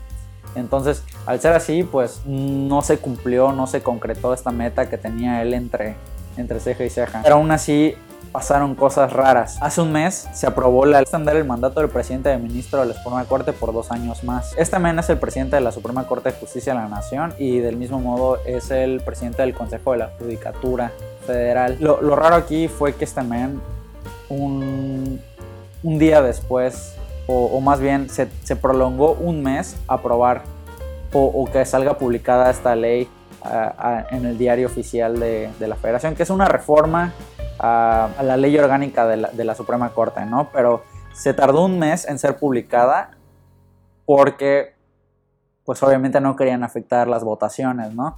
Entonces, 0.55 1.03
al 1.25 1.39
ser 1.39 1.53
así, 1.53 1.83
pues 1.83 2.21
no 2.25 2.81
se 2.81 2.97
cumplió, 2.97 3.51
no 3.51 3.67
se 3.67 3.81
concretó 3.81 4.33
esta 4.33 4.51
meta 4.51 4.89
que 4.89 4.97
tenía 4.97 5.41
él 5.41 5.53
entre, 5.53 5.95
entre 6.37 6.59
ceja 6.59 6.83
y 6.83 6.89
ceja. 6.89 7.21
Pero 7.23 7.35
aún 7.35 7.51
así, 7.51 7.95
pasaron 8.33 8.73
cosas 8.73 9.13
raras. 9.13 9.57
Hace 9.61 9.79
un 9.79 9.91
mes 9.91 10.27
se 10.33 10.47
aprobó 10.47 10.85
la 10.85 10.99
extender 10.99 11.35
el 11.35 11.45
mandato 11.45 11.79
del 11.79 11.89
presidente 11.89 12.29
de 12.29 12.37
ministro 12.37 12.81
de 12.81 12.87
la 12.87 12.93
Suprema 12.95 13.23
Corte 13.25 13.53
por 13.53 13.71
dos 13.71 13.91
años 13.91 14.23
más. 14.23 14.53
Este 14.57 14.79
men 14.79 14.97
es 14.99 15.09
el 15.09 15.19
presidente 15.19 15.55
de 15.55 15.61
la 15.61 15.71
Suprema 15.71 16.07
Corte 16.07 16.31
de 16.31 16.35
Justicia 16.35 16.73
de 16.73 16.79
la 16.79 16.87
Nación 16.87 17.33
y 17.37 17.59
del 17.59 17.77
mismo 17.77 17.99
modo 17.99 18.39
es 18.45 18.71
el 18.71 19.01
presidente 19.01 19.43
del 19.43 19.53
Consejo 19.53 19.91
de 19.91 19.99
la 19.99 20.11
Judicatura 20.17 20.91
Federal. 21.27 21.77
Lo, 21.79 22.15
raro 22.15 22.35
aquí 22.35 22.67
fue 22.67 22.95
que 22.95 23.05
este 23.05 23.21
men 23.21 23.61
un, 24.29 25.21
un 25.83 25.99
día 25.99 26.23
después, 26.23 26.95
o, 27.27 27.61
más 27.61 27.79
bien 27.79 28.09
se, 28.09 28.27
prolongó 28.55 29.13
un 29.13 29.43
mes 29.43 29.77
aprobar 29.87 30.43
o, 31.13 31.47
que 31.51 31.65
salga 31.65 31.97
publicada 31.97 32.49
esta 32.49 32.75
ley 32.75 33.09
en 34.11 34.25
el 34.25 34.37
diario 34.37 34.67
oficial 34.67 35.19
de, 35.19 35.49
la 35.59 35.75
federación, 35.75 36.15
que 36.15 36.23
es 36.23 36.29
una 36.29 36.45
reforma 36.45 37.13
a, 37.59 38.09
la 38.23 38.37
ley 38.37 38.57
orgánica 38.57 39.05
de 39.07 39.43
la, 39.43 39.55
Suprema 39.55 39.89
Corte, 39.89 40.25
¿no? 40.25 40.49
Pero 40.51 40.83
se 41.13 41.33
tardó 41.33 41.65
un 41.65 41.79
mes 41.79 42.07
en 42.07 42.17
ser 42.19 42.37
publicada 42.37 43.11
porque, 44.05 44.73
pues 45.63 45.81
obviamente 45.83 46.19
no 46.19 46.35
querían 46.35 46.63
afectar 46.63 47.07
las 47.07 47.23
votaciones, 47.23 47.93
¿no? 47.93 48.15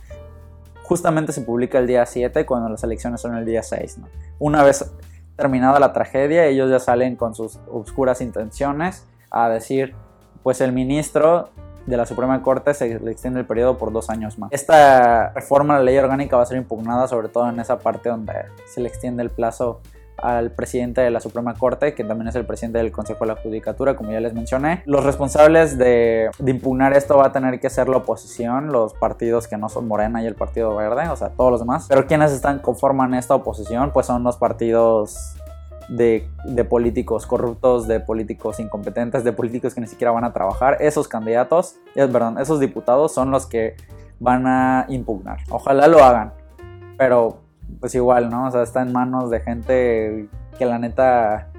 Justamente 0.83 1.31
se 1.31 1.41
publica 1.41 1.79
el 1.79 1.87
día 1.87 2.05
7 2.05 2.45
cuando 2.45 2.69
las 2.69 2.83
elecciones 2.83 3.19
son 3.19 3.35
el 3.35 3.45
día 3.45 3.61
6, 3.61 3.97
¿no? 3.97 4.07
Una 4.39 4.63
vez 4.63 4.91
terminada 5.35 5.79
la 5.79 5.93
tragedia, 5.93 6.45
ellos 6.45 6.69
ya 6.69 6.79
salen 6.79 7.15
con 7.15 7.35
sus 7.35 7.59
oscuras 7.71 8.21
intenciones 8.21 9.05
a 9.31 9.49
decir, 9.49 9.95
pues 10.43 10.61
el 10.61 10.71
ministro 10.71 11.49
de 11.85 11.97
la 11.97 12.05
Suprema 12.05 12.41
Corte 12.41 12.73
se 12.73 12.99
le 12.99 13.11
extiende 13.11 13.39
el 13.39 13.45
periodo 13.45 13.77
por 13.77 13.91
dos 13.91 14.09
años 14.09 14.39
más. 14.39 14.51
Esta 14.51 15.29
reforma 15.33 15.75
a 15.75 15.79
la 15.79 15.83
ley 15.83 15.97
orgánica 15.97 16.35
va 16.37 16.43
a 16.43 16.45
ser 16.45 16.57
impugnada 16.57 17.07
sobre 17.07 17.29
todo 17.29 17.49
en 17.49 17.59
esa 17.59 17.79
parte 17.79 18.09
donde 18.09 18.33
se 18.65 18.81
le 18.81 18.87
extiende 18.87 19.21
el 19.23 19.29
plazo 19.29 19.81
al 20.17 20.51
presidente 20.51 21.01
de 21.01 21.11
la 21.11 21.19
Suprema 21.19 21.53
Corte, 21.55 21.93
que 21.93 22.03
también 22.03 22.27
es 22.27 22.35
el 22.35 22.45
presidente 22.45 22.77
del 22.79 22.91
Consejo 22.91 23.25
de 23.25 23.27
la 23.27 23.35
Judicatura, 23.35 23.95
como 23.95 24.11
ya 24.11 24.19
les 24.19 24.33
mencioné. 24.33 24.83
Los 24.85 25.03
responsables 25.03 25.77
de, 25.77 26.29
impugnar 26.45 26.93
esto 26.93 27.17
va 27.17 27.27
a 27.27 27.31
tener 27.31 27.59
que 27.59 27.69
ser 27.69 27.89
la 27.89 27.97
oposición, 27.97 28.71
los 28.71 28.93
partidos 28.93 29.47
que 29.47 29.57
no 29.57 29.69
son 29.69 29.87
Morena 29.87 30.23
y 30.23 30.25
el 30.25 30.35
Partido 30.35 30.75
Verde, 30.75 31.09
o 31.09 31.15
sea, 31.15 31.29
todos 31.29 31.51
los 31.51 31.59
demás. 31.59 31.85
Pero 31.89 32.07
quienes 32.07 32.31
están 32.31 32.59
conforman 32.59 33.13
esta 33.13 33.35
oposición, 33.35 33.91
pues 33.91 34.05
son 34.05 34.23
los 34.23 34.37
partidos 34.37 35.35
de, 35.89 36.27
políticos 36.69 37.25
corruptos, 37.25 37.87
de 37.87 37.99
políticos 37.99 38.59
incompetentes, 38.59 39.23
de 39.23 39.33
políticos 39.33 39.73
que 39.73 39.81
ni 39.81 39.87
siquiera 39.87 40.11
van 40.11 40.23
a 40.23 40.33
trabajar. 40.33 40.77
Esos 40.79 41.07
candidatos, 41.07 41.75
es 41.93 42.11
verdad, 42.11 42.39
esos 42.41 42.59
diputados 42.59 43.13
son 43.13 43.31
los 43.31 43.45
que 43.45 43.75
van 44.19 44.47
a 44.47 44.85
impugnar. 44.89 45.39
Ojalá 45.49 45.87
lo 45.87 46.03
hagan, 46.03 46.33
pero 46.97 47.44
pues 47.79 47.95
igual, 47.95 48.29
¿no? 48.29 48.47
O 48.47 48.51
sea, 48.51 48.63
está 48.63 48.81
en 48.81 48.91
manos 48.91 49.29
de 49.29 49.39
gente 49.39 50.27
que 50.57 50.65
la 50.65 50.79
neta 50.79 51.49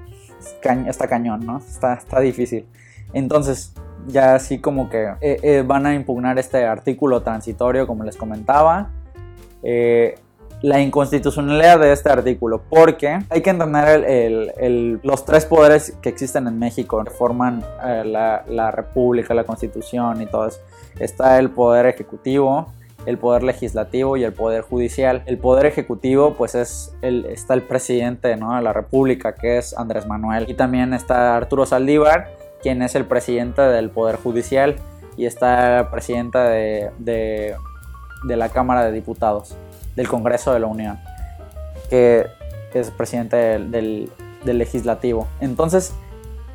está 0.87 1.07
cañón, 1.07 1.45
¿no? 1.45 1.57
Está, 1.57 1.93
está 1.95 2.19
difícil. 2.19 2.65
Entonces, 3.13 3.73
ya 4.07 4.35
así 4.35 4.59
como 4.59 4.89
que 4.89 5.03
eh, 5.21 5.39
eh, 5.41 5.63
van 5.65 5.85
a 5.85 5.93
impugnar 5.93 6.39
este 6.39 6.65
artículo 6.65 7.21
transitorio, 7.21 7.87
como 7.87 8.03
les 8.03 8.15
comentaba. 8.15 8.89
Eh, 9.63 10.15
la 10.61 10.81
inconstitucionalidad 10.81 11.79
de 11.79 11.91
este 11.93 12.09
artículo, 12.09 12.63
porque 12.67 13.19
hay 13.29 13.41
que 13.41 13.49
entender 13.51 14.99
los 15.03 15.23
tres 15.23 15.45
poderes 15.45 15.95
que 16.01 16.09
existen 16.09 16.47
en 16.47 16.57
México, 16.57 17.03
que 17.03 17.11
forman 17.11 17.63
la, 17.79 18.43
la 18.47 18.71
república, 18.71 19.35
la 19.35 19.43
constitución 19.43 20.19
y 20.19 20.25
todo 20.25 20.47
eso. 20.47 20.59
Está 20.99 21.37
el 21.37 21.51
poder 21.51 21.85
ejecutivo, 21.85 22.73
el 23.07 23.17
poder 23.17 23.41
legislativo 23.41 24.17
y 24.17 24.25
el 24.25 24.33
poder 24.33 24.61
judicial. 24.63 25.23
El 25.25 25.37
poder 25.37 25.65
ejecutivo 25.65 26.33
pues 26.33 26.55
es 26.55 26.93
el, 27.01 27.25
está 27.25 27.53
el 27.53 27.63
presidente 27.63 28.35
¿no? 28.35 28.53
de 28.53 28.61
la 28.61 28.73
república 28.73 29.33
que 29.33 29.57
es 29.57 29.75
Andrés 29.77 30.05
Manuel 30.05 30.45
y 30.49 30.53
también 30.55 30.93
está 30.93 31.37
Arturo 31.37 31.65
Saldívar 31.65 32.29
quien 32.61 32.81
es 32.81 32.95
el 32.95 33.05
presidente 33.05 33.61
del 33.61 33.89
poder 33.89 34.17
judicial 34.17 34.75
y 35.15 35.25
está 35.25 35.79
el 35.79 35.87
presidente 35.87 36.37
de, 36.37 36.91
de, 36.99 38.35
la 38.35 38.49
Cámara 38.49 38.83
de 38.83 38.91
Diputados 38.91 39.55
del 39.95 40.09
Congreso 40.09 40.53
de 40.53 40.59
la 40.59 40.67
Unión 40.67 40.99
que 41.89 42.27
es 42.73 42.91
presidente 42.91 43.37
del, 43.37 44.11
del 44.43 44.57
legislativo. 44.57 45.29
Entonces 45.39 45.93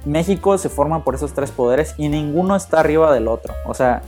México 0.04 0.59
se 0.59 0.68
forma 0.68 1.02
por 1.02 1.14
esos 1.14 1.32
tres 1.32 1.50
poderes 1.50 1.94
y 1.97 2.11
ninguno 2.11 2.56
está 2.56 2.80
arriba 2.80 3.11
del 3.14 3.26
otro. 3.26 3.54
O 3.64 3.73
sea, 3.73 4.02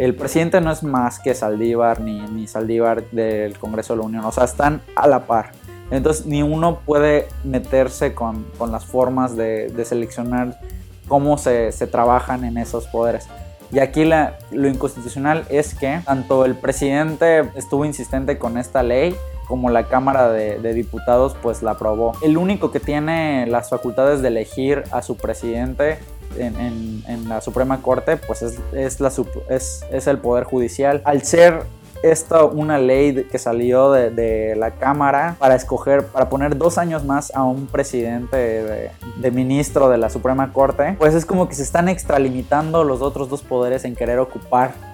el 0.00 0.14
presidente 0.14 0.62
no 0.62 0.72
es 0.72 0.82
más 0.82 1.18
que 1.18 1.34
Saldívar 1.34 2.00
ni, 2.00 2.20
ni 2.20 2.46
Saldívar 2.46 3.04
del 3.10 3.58
Congreso 3.58 3.92
de 3.92 3.98
la 4.00 4.06
Unión, 4.06 4.24
o 4.24 4.32
sea, 4.32 4.44
están 4.44 4.80
a 4.96 5.06
la 5.06 5.26
par. 5.26 5.52
Entonces 5.90 6.24
ni 6.24 6.42
uno 6.42 6.80
puede 6.86 7.28
meterse 7.44 8.14
con, 8.14 8.46
las 8.70 8.86
formas 8.86 9.36
de, 9.36 9.70
seleccionar 9.84 10.58
cómo 11.06 11.36
se, 11.36 11.70
trabajan 11.90 12.44
en 12.44 12.56
esos 12.56 12.86
poderes. 12.86 13.28
Y 13.72 13.80
aquí 13.80 14.04
lo 14.04 14.68
inconstitucional 14.68 15.44
es 15.50 15.74
que 15.74 16.00
tanto 16.06 16.46
el 16.46 16.54
presidente 16.54 17.50
estuvo 17.54 17.84
insistente 17.84 18.38
con 18.38 18.56
esta 18.56 18.82
ley 18.82 19.14
como 19.46 19.68
la 19.68 19.86
Cámara 19.86 20.30
de, 20.32 20.58
de, 20.60 20.72
Diputados 20.72 21.36
pues 21.42 21.62
la 21.62 21.72
aprobó. 21.72 22.12
El 22.22 22.38
único 22.38 22.70
que 22.70 22.80
tiene 22.80 23.46
las 23.46 23.68
facultades 23.68 24.22
de 24.22 24.28
elegir 24.28 24.84
a 24.92 25.02
su 25.02 25.18
presidente 25.18 25.98
en, 26.36 27.28
la 27.28 27.40
Suprema 27.40 27.82
Corte, 27.82 28.16
pues 28.16 28.42
es, 28.42 28.58
es, 28.72 30.06
el 30.06 30.18
Poder 30.18 30.44
Judicial. 30.44 31.02
Al 31.04 31.22
ser 31.22 31.62
esta 32.02 32.44
una 32.44 32.78
ley 32.78 33.26
que 33.30 33.38
salió 33.38 33.92
de, 33.92 34.54
la 34.56 34.72
Cámara 34.72 35.36
para 35.38 35.54
escoger, 35.54 36.06
para 36.06 36.28
poner 36.28 36.56
dos 36.56 36.78
años 36.78 37.04
más 37.04 37.32
a 37.34 37.44
un 37.44 37.66
presidente 37.66 38.36
de, 38.36 38.90
de, 39.16 39.30
ministro 39.30 39.88
de 39.88 39.98
la 39.98 40.08
Suprema 40.10 40.52
Corte, 40.52 40.96
pues 40.98 41.14
es 41.14 41.26
como 41.26 41.48
que 41.48 41.54
se 41.54 41.62
están 41.62 41.88
extralimitando 41.88 42.84
los 42.84 43.02
otros 43.02 43.28
dos 43.28 43.42
poderes 43.42 43.84
en 43.84 43.94
querer 43.94 44.18
ocupar 44.18 44.89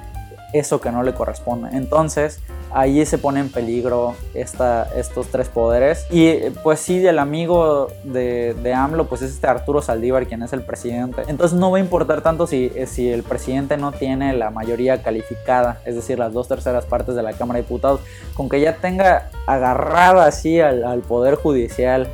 eso 0.53 0.81
que 0.81 0.91
no 0.91 1.03
le 1.03 1.15
corresponde. 1.15 1.77
Entonces, 1.77 2.41
ahí 2.73 3.05
se 3.07 3.19
pone 3.19 3.41
en 3.41 3.51
peligro 3.51 4.15
esta, 4.35 4.85
estos 4.97 5.29
tres 5.29 5.49
poderes. 5.49 6.07
Y 6.11 6.51
pues 6.63 6.81
sí, 6.81 7.05
el 7.07 7.19
amigo 7.19 7.89
de, 8.05 8.55
de, 8.63 8.75
AMLO, 8.75 9.07
pues 9.07 9.23
es 9.23 9.33
este 9.33 9.47
Arturo 9.47 9.83
Saldívar, 9.83 10.27
quien 10.27 10.43
es 10.43 10.53
el 10.53 10.63
presidente. 10.63 11.23
Entonces 11.29 11.59
no 11.59 11.71
va 11.71 11.79
a 11.79 11.81
importar 11.81 12.23
tanto 12.23 12.47
si, 12.47 12.71
si 12.87 13.11
el 13.11 13.23
presidente 13.23 13.77
no 13.77 13.93
tiene 13.93 14.35
la 14.35 14.51
mayoría 14.51 15.03
calificada, 15.03 15.81
es 15.85 15.95
decir, 15.95 16.19
las 16.19 16.33
dos 16.33 16.49
terceras 16.49 16.85
partes 16.85 17.15
de 17.15 17.23
la 17.23 17.33
Cámara 17.33 17.59
de 17.59 17.63
Diputados, 17.63 18.01
con 18.35 18.49
que 18.49 18.61
ya 18.61 18.77
tenga 18.77 19.31
agarrada 19.47 20.27
así 20.27 20.61
al, 20.61 21.01
Poder 21.07 21.37
Judicial, 21.37 22.09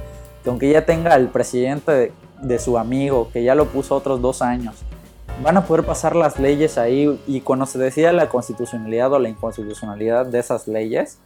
con 0.45 0.59
que 0.59 0.71
ya 0.71 0.85
tenga 0.85 1.15
al 1.15 1.29
presidente 1.29 1.93
de, 1.93 2.13
de 2.43 2.59
su 2.59 2.77
amigo, 2.77 3.31
que 3.33 3.43
ya 3.43 3.55
lo 3.55 3.67
puso 3.67 3.95
otros 3.95 4.21
dos 4.21 4.43
años 4.43 4.85
van 5.43 5.57
a 5.57 5.65
poder 5.65 5.85
pasar 5.85 6.15
las 6.15 6.39
leyes 6.39 6.79
ahí 6.79 7.21
y 7.27 7.41
cuando 7.41 7.67
se 7.67 7.79
decida 7.79 8.13
la 8.13 8.29
constitucionalidad 8.29 9.13
o 9.13 9.19
la 9.19 9.29
inconstitucionalidad 9.29 10.27
de 10.27 10.39
esas 10.39 10.69
leyes, 10.69 11.19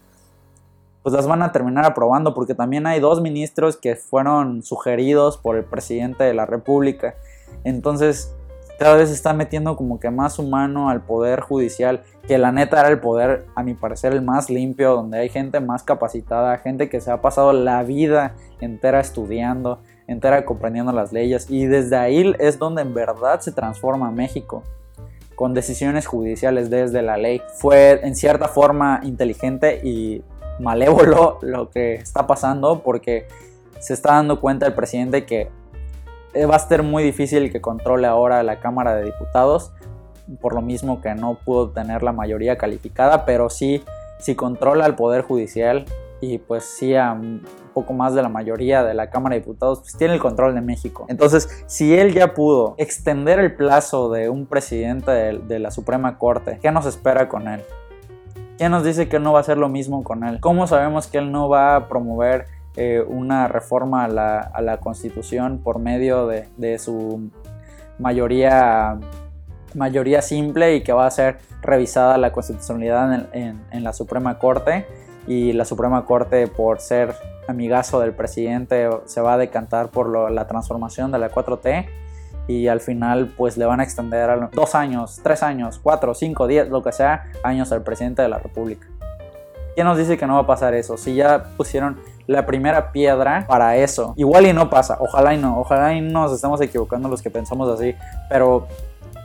pues 1.03 1.15
las 1.15 1.27
van 1.27 1.43
a 1.43 1.53
terminar 1.53 1.85
aprobando 1.85 2.35
porque 2.35 2.55
también 2.55 2.87
hay 2.87 3.01
dos 3.01 3.21
ministros 3.21 3.77
que 3.77 3.97
fueron 3.97 4.63
sugeridos 4.63 5.39
por 5.39 5.57
el 5.57 5.65
presidente 5.65 6.25
de 6.25 6.35
la 6.35 6.47
República. 6.47 7.15
Entonces, 7.65 8.35
cada 8.79 8.97
vez 8.97 9.09
se 9.09 9.15
está 9.15 9.33
metiendo 9.33 9.77
como 9.77 10.01
que 10.01 10.11
más 10.11 10.39
humano 10.39 10.91
al 10.91 11.03
poder 11.03 11.41
judicial, 11.41 12.03
que 12.27 12.39
la 12.39 12.53
neta 12.53 12.81
era 12.81 12.89
el 12.89 13.01
poder, 13.01 13.47
a 13.55 13.63
mi 13.63 13.75
parecer, 13.75 14.13
el 14.13 14.23
más 14.23 14.51
limpio, 14.51 14.95
donde 14.95 15.19
hay 15.19 15.29
gente 15.29 15.61
más 15.61 15.83
capacitada, 15.83 16.59
gente 16.59 16.89
que 16.89 17.01
se 17.01 17.11
ha 17.11 17.23
pasado 17.23 17.53
la 17.53 17.83
vida 17.85 18.35
entera 18.61 19.01
estudiando, 19.01 19.81
entera 20.07 20.45
comprendiendo 20.45 20.93
las 20.93 21.13
leyes 21.13 21.51
y 21.51 21.67
desde 21.67 21.97
ahí 21.97 22.35
es 22.39 22.59
donde 22.59 22.83
en 22.83 22.95
verdad 22.95 23.41
se 23.41 23.53
transforma 23.53 24.11
México 24.11 24.63
con 25.35 25.53
decisiones 25.53 26.07
judiciales 26.07 26.71
desde 26.71 27.03
la 27.03 27.17
ley. 27.17 27.43
Fue 27.55 28.01
en 28.03 28.17
cierta 28.17 28.49
forma 28.49 29.01
inteligente 29.03 29.81
y 29.85 30.23
malévolo 30.59 31.39
lo 31.43 31.71
que 31.71 31.95
está 31.95 32.27
pasando 32.27 32.83
porque 32.83 33.29
se 33.79 33.95
está 33.95 34.15
dando 34.15 34.41
cuenta 34.41 34.67
el 34.67 34.75
presidente 34.75 35.27
que 35.27 35.51
va 36.45 36.57
a 36.57 36.59
ser 36.59 36.83
muy 36.83 37.03
difícil 37.03 37.51
que 37.51 37.61
controle 37.61 38.07
ahora 38.07 38.43
la 38.43 38.61
Cámara 38.61 38.95
de 38.95 39.05
Diputados, 39.05 39.73
por 40.41 40.55
lo 40.55 40.61
mismo 40.61 41.01
que 41.01 41.15
no 41.15 41.35
pudo 41.35 41.71
tener 41.71 42.03
la 42.03 42.13
mayoría 42.13 42.59
calificada, 42.59 43.25
pero 43.25 43.49
sí, 43.49 43.83
si 44.19 44.35
controla 44.35 44.87
el 44.87 44.95
Poder 44.95 45.23
Judicial 45.23 45.87
y 46.21 46.39
pues 46.39 46.65
sí 46.65 46.95
a 46.95 47.19
poco 47.76 47.92
más 47.92 48.14
de 48.14 48.23
la 48.23 48.30
mayoría 48.30 48.83
de 48.83 48.95
la 48.95 49.11
Cámara 49.11 49.35
de 49.35 49.42
Diputados, 49.42 49.80
pues 49.80 49.99
tiene 49.99 50.14
el 50.14 50.21
control 50.21 50.54
de 50.54 50.62
México. 50.62 51.04
Entonces, 51.11 51.62
si 51.66 51.92
él 51.92 52.14
ya 52.14 52.33
pudo 52.33 52.75
extender 52.78 53.38
el 53.38 53.54
plazo 53.54 54.11
de 54.11 54.30
un 54.30 54.47
presidente 54.47 55.11
de, 55.11 55.59
la 55.59 55.71
Suprema 55.71 56.16
Corte, 56.16 56.59
¿qué 56.62 56.73
nos 56.73 56.87
espera 56.87 57.28
con 57.28 57.49
él? 57.49 57.61
¿Quién 58.56 58.71
nos 58.71 58.83
dice 58.83 59.11
que 59.11 59.18
no 59.18 59.35
va 59.35 59.40
a 59.40 59.42
hacer 59.42 59.59
lo 59.59 59.68
mismo 59.68 60.02
con 60.04 60.25
él? 60.25 60.40
¿Cómo 60.40 60.66
sabemos 60.66 61.06
que 61.06 61.18
él 61.18 61.30
no 61.30 61.50
va 61.50 61.76
a 61.76 61.88
promover 61.88 62.47
eh, 62.76 63.04
una 63.06 63.47
reforma 63.47 64.04
a 64.04 64.09
la, 64.09 64.78
Constitución 64.80 65.61
por 65.62 65.78
medio 65.78 66.26
de, 66.26 66.78
su 66.78 67.28
mayoría, 67.99 68.99
mayoría 69.75 70.23
simple 70.23 70.76
y 70.76 70.83
que 70.83 70.95
va 70.95 71.06
a 71.06 71.11
ser 71.11 71.40
revisada 71.61 72.16
la 72.16 72.33
constitucionalidad 72.33 73.28
en 73.35 73.85
la 73.85 73.92
Suprema 73.92 74.38
Corte? 74.38 74.87
Y 75.26 75.52
la 75.52 75.64
Suprema 75.64 76.04
Corte 76.04 76.47
por 76.47 76.80
ser 76.80 77.14
amigazo 77.49 78.00
del 78.00 78.12
presidente 78.12 78.88
se 79.04 79.21
va 79.21 79.35
a 79.35 79.38
decantar 79.38 79.88
por 79.90 80.30
la 80.30 80.47
transformación 80.47 81.12
de 81.12 81.18
la 81.18 81.30
4T 81.30 81.87
y 82.49 82.68
al 82.68 82.80
final 82.80 83.33
pues 83.37 83.56
le 83.56 83.64
van 83.64 83.80
a 83.80 83.83
extender 83.83 84.30
a 84.30 84.50
dos 84.52 84.75
años, 84.75 85.21
tres 85.23 85.42
años, 85.42 85.80
cuatro, 85.83 86.14
cinco, 86.14 86.47
diez, 86.47 86.68
lo 86.68 86.83
que 86.83 86.92
sea, 86.92 87.25
años 87.42 87.73
al 87.73 87.83
presidente 87.83 88.23
de 88.23 88.28
la 88.28 88.38
República. 88.38 88.87
¿Quién 89.75 89.87
nos 89.87 89.99
dice 89.99 90.16
que 90.16 90.26
no 90.26 90.35
va 90.35 90.40
a 90.40 90.47
pasar 90.47 90.75
eso? 90.75 90.97
Si 90.97 91.14
ya 91.14 91.45
pusieron 91.56 92.00
la 92.26 92.47
primera 92.47 92.92
piedra 92.92 93.45
para 93.47 93.76
eso. 93.76 94.14
Igual 94.16 94.47
y 94.47 94.52
no 94.52 94.71
pasa, 94.71 94.97
ojalá 95.00 95.35
y 95.35 95.38
no, 95.38 95.61
ojalá 95.61 95.95
y 95.95 96.00
nos 96.00 96.33
estemos 96.33 96.61
equivocando 96.61 97.09
los 97.09 97.21
que 97.21 97.30
pensamos 97.30 97.68
así, 97.68 97.95
pero 98.30 98.66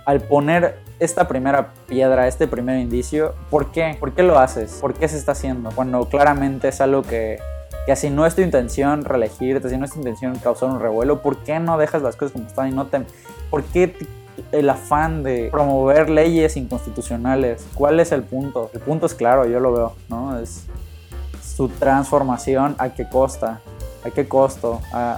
al 0.05 0.19
poner 0.21 0.79
esta 1.01 1.27
primera 1.27 1.73
piedra, 1.87 2.27
este 2.27 2.47
primer 2.47 2.79
indicio, 2.79 3.33
¿por 3.49 3.71
qué? 3.71 3.97
¿Por 3.99 4.13
qué 4.13 4.21
lo 4.21 4.37
haces? 4.37 4.77
¿Por 4.79 4.93
qué 4.93 5.07
se 5.07 5.17
está 5.17 5.31
haciendo? 5.31 5.71
Cuando 5.71 6.05
claramente 6.05 6.67
es 6.67 6.79
algo 6.79 7.01
que, 7.01 7.39
que 7.87 7.95
si 7.95 8.11
no 8.11 8.27
es 8.27 8.35
tu 8.35 8.41
intención 8.41 9.03
reelegirte, 9.03 9.67
si 9.67 9.77
no 9.77 9.85
es 9.85 9.91
tu 9.91 9.97
intención 9.97 10.35
causar 10.37 10.69
un 10.69 10.79
revuelo, 10.79 11.23
¿por 11.23 11.37
qué 11.37 11.59
no 11.59 11.79
dejas 11.79 12.03
las 12.03 12.15
cosas 12.15 12.33
como 12.33 12.45
están 12.45 12.67
y 12.69 12.71
no 12.71 12.85
te... 12.85 13.01
¿Por 13.49 13.63
qué 13.63 13.95
el 14.51 14.69
afán 14.69 15.23
de 15.23 15.49
promover 15.51 16.07
leyes 16.07 16.55
inconstitucionales? 16.55 17.65
¿Cuál 17.73 17.99
es 17.99 18.11
el 18.11 18.21
punto? 18.21 18.69
El 18.71 18.81
punto 18.81 19.07
es 19.07 19.15
claro, 19.15 19.47
yo 19.47 19.59
lo 19.59 19.73
veo, 19.73 19.93
¿no? 20.07 20.37
Es 20.37 20.67
su 21.43 21.67
transformación, 21.67 22.75
¿a 22.77 22.89
qué 22.89 23.09
costa? 23.09 23.59
¿A 24.05 24.11
qué 24.11 24.27
costo? 24.27 24.79
¿A, 24.93 25.17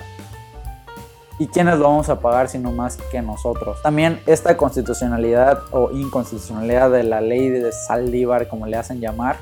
¿Y 1.43 1.47
quiénes 1.47 1.77
lo 1.77 1.89
vamos 1.89 2.07
a 2.07 2.21
pagar 2.21 2.47
sino 2.47 2.71
más 2.71 2.95
que 3.12 3.21
nosotros? 3.21 3.81
También 3.81 4.21
esta 4.27 4.55
constitucionalidad 4.55 5.59
o 5.71 5.91
inconstitucionalidad 5.91 6.89
de 6.89 7.03
la 7.03 7.19
ley 7.19 7.50
de 7.50 7.69
Saldívar, 7.73 8.47
como 8.47 8.65
le 8.65 8.77
hacen 8.77 9.01
llamar, 9.01 9.35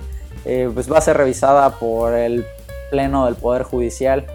eh, 0.43 0.67
pues 0.73 0.91
va 0.91 0.97
a 0.97 1.01
ser 1.01 1.15
revisada 1.15 1.77
por 1.77 2.15
el 2.15 2.43
Pleno 2.89 3.25
del 3.25 3.35
Poder 3.35 3.61
Judicial 3.61 4.25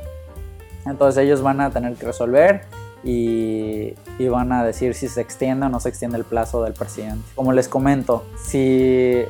Entonces 0.85 1.25
ellos 1.25 1.43
van 1.43 1.61
a 1.61 1.71
tener 1.71 1.95
que 1.95 2.07
resolver 2.07 2.61
y, 3.03 3.95
van 4.31 4.53
a 4.53 4.65
decir 4.65 4.95
si 4.95 5.09
se 5.09 5.21
extiende 5.21 5.67
o 5.67 5.69
no 5.69 5.81
se 5.81 5.89
extiende 5.89 6.19
el 6.19 6.25
plazo 6.25 6.63
del 6.63 6.73
presidente. 6.73 7.29
Como 7.35 7.53
les 7.53 7.67
comento, 7.67 8.25
si 8.45 9.25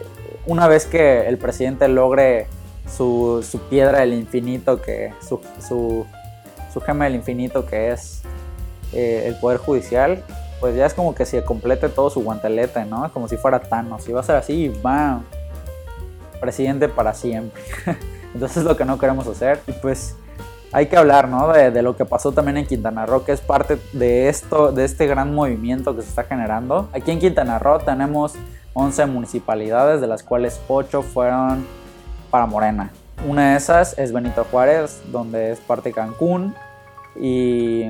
una 0.45 0.69
vez 0.69 0.85
que 0.85 1.27
el 1.27 1.39
presidente 1.39 1.89
logre 1.89 2.49
su, 2.87 3.43
piedra 3.71 4.01
del 4.01 4.13
infinito, 4.13 4.83
que 4.83 5.15
su, 5.27 5.41
su, 5.67 6.05
gema 6.85 7.07
del 7.07 7.15
infinito 7.15 7.65
que 7.65 7.93
es 7.93 8.26
eh, 8.93 9.25
el 9.27 9.37
poder 9.37 9.59
judicial, 9.59 10.23
pues 10.61 10.77
ya 10.77 10.87
es 10.87 10.95
como 10.95 11.15
que 11.15 11.27
se 11.27 11.43
complete 11.45 11.89
todo 11.89 12.11
su 12.11 12.23
guantelete, 12.23 12.85
¿no? 12.85 13.11
Como 13.13 13.29
si 13.29 13.37
fuera 13.37 13.61
Thanos. 13.61 14.09
Y 14.09 14.13
va 14.13 14.21
a 14.21 14.25
ser 14.25 14.37
así, 14.37 14.69
va 14.85 15.21
presidente 16.41 16.89
para 16.89 17.15
siempre. 17.15 17.63
Entonces 18.35 18.59
es 18.59 18.65
lo 18.65 18.77
que 18.77 18.85
no 18.85 18.99
queremos 18.99 19.27
hacer. 19.27 19.61
Y 19.67 19.73
pues 19.73 20.17
hay 20.73 20.87
que 20.87 20.97
hablar, 20.97 21.29
¿no? 21.29 21.53
De, 21.53 21.83
lo 21.83 21.97
que 21.97 22.05
pasó 22.05 22.33
también 22.33 22.57
en 22.57 22.67
Quintana 22.67 23.07
Roo, 23.07 23.25
que 23.25 23.33
es 23.33 23.41
parte 23.41 23.79
de 23.93 24.29
esto, 24.29 24.73
de 24.73 24.85
este 24.85 25.07
gran 25.07 25.35
movimiento 25.35 25.95
que 25.95 26.03
se 26.03 26.09
está 26.09 26.25
generando. 26.25 26.89
Aquí 26.93 27.11
en 27.11 27.19
Quintana 27.19 27.59
Roo 27.59 27.79
tenemos 27.79 28.35
11 28.75 29.07
municipalidades, 29.07 30.01
de 30.01 30.07
las 30.07 30.23
cuales 30.23 30.61
8 30.69 31.03
fueron 31.03 31.67
para 32.31 32.47
Morena. 32.47 32.91
Una 33.27 33.53
de 33.53 33.57
esas 33.57 33.99
es 33.99 34.13
Benito 34.13 34.45
Juárez, 34.51 35.01
donde 35.11 35.53
es 35.53 35.61
parte 35.61 35.89
de 35.89 35.95
Cancún 35.95 36.55
y 37.19 37.85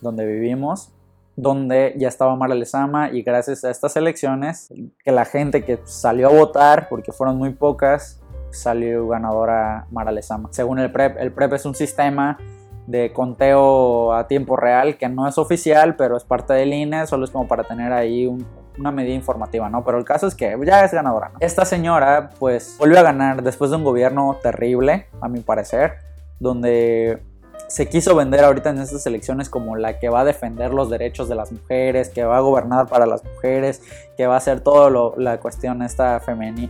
donde 0.00 0.26
vivimos, 0.26 0.92
donde 1.36 1.94
ya 1.96 2.08
estaba 2.08 2.34
Mara 2.36 2.54
Lezama 2.54 3.10
y 3.10 3.22
gracias 3.22 3.64
a 3.64 3.70
estas 3.70 3.96
elecciones, 3.96 4.72
que 5.04 5.12
la 5.12 5.24
gente 5.24 5.64
que 5.64 5.78
salió 5.84 6.28
a 6.28 6.32
votar, 6.32 6.88
porque 6.88 7.12
fueron 7.12 7.36
muy 7.36 7.50
pocas, 7.50 8.22
salió 8.50 9.06
ganadora 9.08 9.86
Mara 9.90 10.12
Lezama. 10.12 10.48
Según 10.52 10.78
el 10.78 10.90
PREP, 10.90 11.18
el 11.18 11.32
PREP 11.32 11.52
es 11.54 11.66
un 11.66 11.74
sistema 11.74 12.38
de 12.86 13.12
conteo 13.12 14.12
a 14.12 14.26
tiempo 14.28 14.56
real 14.56 14.96
que 14.96 15.08
no 15.08 15.28
es 15.28 15.38
oficial, 15.38 15.96
pero 15.96 16.16
es 16.16 16.24
parte 16.24 16.54
del 16.54 16.72
INE, 16.72 17.06
solo 17.06 17.24
es 17.24 17.30
como 17.30 17.48
para 17.48 17.64
tener 17.64 17.92
ahí 17.92 18.32
una 18.78 18.92
medida 18.92 19.14
informativa, 19.14 19.68
¿no? 19.68 19.84
Pero 19.84 19.98
el 19.98 20.04
caso 20.04 20.26
es 20.26 20.34
que 20.34 20.56
ya 20.64 20.84
es 20.84 20.92
ganadora. 20.92 21.32
Esta 21.40 21.64
señora, 21.64 22.30
pues, 22.38 22.76
volvió 22.78 22.98
a 22.98 23.02
ganar 23.02 23.42
después 23.42 23.70
de 23.70 23.76
un 23.76 23.84
gobierno 23.84 24.38
terrible, 24.42 25.06
a 25.20 25.28
mi 25.28 25.40
parecer, 25.40 25.94
donde 26.38 27.22
se 27.68 27.88
quiso 27.88 28.14
vender 28.14 28.44
ahorita 28.44 28.70
en 28.70 28.78
estas 28.78 29.06
elecciones 29.06 29.48
como 29.48 29.76
la 29.76 29.98
que 29.98 30.08
va 30.08 30.20
a 30.20 30.24
defender 30.24 30.72
los 30.72 30.88
derechos 30.88 31.28
de 31.28 31.34
las 31.34 31.50
mujeres, 31.50 32.08
que 32.08 32.24
va 32.24 32.36
a 32.36 32.40
gobernar 32.40 32.86
para 32.86 33.06
las 33.06 33.24
mujeres, 33.24 33.82
que 34.16 34.26
va 34.26 34.34
a 34.34 34.38
hacer 34.38 34.60
todo 34.60 35.14
la 35.16 35.40
cuestión 35.40 35.82
esta 35.82 36.20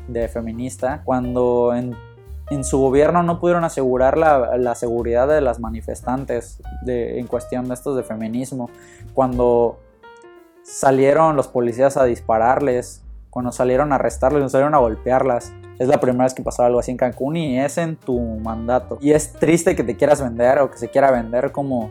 de 0.09 0.28
feminista, 0.28 1.02
cuando 1.05 1.75
en, 1.75 1.95
su 2.64 2.78
gobierno 2.78 3.23
no 3.23 3.40
pudieron 3.40 3.64
asegurar 3.64 4.16
la, 4.16 4.75
seguridad 4.75 5.28
de 5.28 5.40
las 5.40 5.61
manifestantes 5.61 6.62
en 6.87 7.26
cuestión 7.26 7.69
de 7.69 7.75
estos 7.75 7.97
de 7.97 8.02
feminismo, 8.02 8.71
cuando 9.12 9.78
salieron 10.62 11.37
los 11.37 11.49
policías 11.49 11.97
a 11.97 12.05
dispararles, 12.05 13.02
cuando 13.31 13.52
salieron 13.52 13.93
a 13.93 13.97
arrestarlas, 13.97 14.38
cuando 14.38 14.50
salieron 14.50 14.75
a 14.75 14.78
golpearlas. 14.78 15.52
Es 15.78 15.88
la 15.88 16.00
primera 16.00 16.25
vez 16.25 16.35
que 16.35 16.42
pasó 16.42 16.62
algo 16.62 16.78
así 16.78 16.90
en 16.90 16.97
Cancún 16.97 17.37
y 17.37 17.61
es 17.61 17.76
en 17.78 17.97
tu 17.97 18.18
mandato. 18.18 18.99
Y 19.00 19.12
es 19.12 19.33
triste 19.33 19.76
que 19.76 19.85
te 19.85 19.97
quieras 19.97 20.23
vender 20.23 20.59
o 20.59 20.71
que 20.71 20.78
se 20.78 20.88
quiera 20.88 21.11
vender 21.11 21.52
como, 21.52 21.90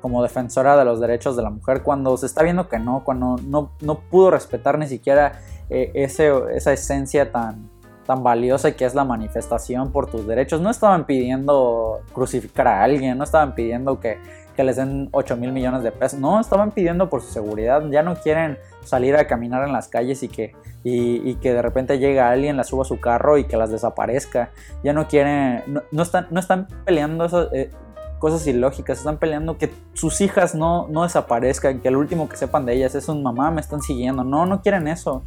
como 0.00 0.22
defensora 0.22 0.76
de 0.76 0.84
los 0.84 1.00
derechos 1.00 1.36
de 1.36 1.42
la 1.42 1.50
mujer 1.50 1.82
cuando 1.82 2.16
se 2.16 2.26
está 2.26 2.42
viendo 2.42 2.68
que 2.68 2.78
no, 2.78 3.04
cuando 3.04 3.36
no, 3.46 3.72
no 3.80 3.98
pudo 4.00 4.30
respetar 4.30 4.78
ni 4.78 4.86
siquiera 4.86 5.40
eh, 5.68 5.90
ese, 5.94 6.32
esa 6.54 6.72
esencia 6.72 7.30
tan, 7.30 7.68
tan 8.06 8.22
valiosa 8.22 8.72
que 8.72 8.84
es 8.84 8.94
la 8.94 9.04
manifestación 9.04 9.92
por 9.92 10.10
tus 10.10 10.26
derechos. 10.26 10.60
No 10.60 10.70
estaban 10.70 11.04
pidiendo 11.04 12.00
crucificar 12.14 12.68
a 12.68 12.82
alguien, 12.82 13.18
no 13.18 13.24
estaban 13.24 13.54
pidiendo 13.54 14.00
que, 14.00 14.18
que 14.56 14.64
les 14.64 14.76
den 14.76 15.08
8 15.12 15.36
mil 15.36 15.52
millones 15.52 15.82
de 15.82 15.92
pesos, 15.92 16.18
no, 16.18 16.40
estaban 16.40 16.72
pidiendo 16.72 17.08
por 17.08 17.22
su 17.22 17.30
seguridad, 17.30 17.84
ya 17.90 18.02
no 18.02 18.16
quieren 18.16 18.58
salir 18.84 19.14
a 19.16 19.26
caminar 19.26 19.66
en 19.66 19.72
las 19.72 19.88
calles 19.88 20.22
y 20.22 20.28
que, 20.28 20.54
y, 20.82 21.34
que 21.36 21.52
de 21.52 21.62
repente 21.62 21.98
llega 21.98 22.30
alguien, 22.30 22.56
la 22.56 22.64
suba 22.64 22.84
su 22.84 22.98
carro 22.98 23.38
y 23.38 23.44
que 23.44 23.56
las 23.56 23.70
desaparezca. 23.70 24.50
Ya 24.82 24.92
no 24.92 25.06
quieren, 25.08 25.62
no, 25.90 26.02
están, 26.02 26.28
no 26.30 26.40
están 26.40 26.68
peleando 26.84 27.24
eso, 27.24 27.52
eh, 27.52 27.70
cosas 28.18 28.46
ilógicas, 28.46 28.98
están 28.98 29.18
peleando 29.18 29.58
que 29.58 29.72
sus 29.92 30.20
hijas 30.20 30.54
no, 30.54 30.88
no 30.88 31.02
desaparezcan, 31.02 31.80
que 31.80 31.88
el 31.88 31.96
último 31.96 32.28
que 32.28 32.36
sepan 32.36 32.64
de 32.64 32.74
ellas 32.74 32.94
es 32.94 33.08
un 33.08 33.22
mamá, 33.22 33.50
me 33.50 33.60
están 33.60 33.82
siguiendo. 33.82 34.24
No, 34.24 34.46
no 34.46 34.62
quieren 34.62 34.88
eso. 34.88 35.22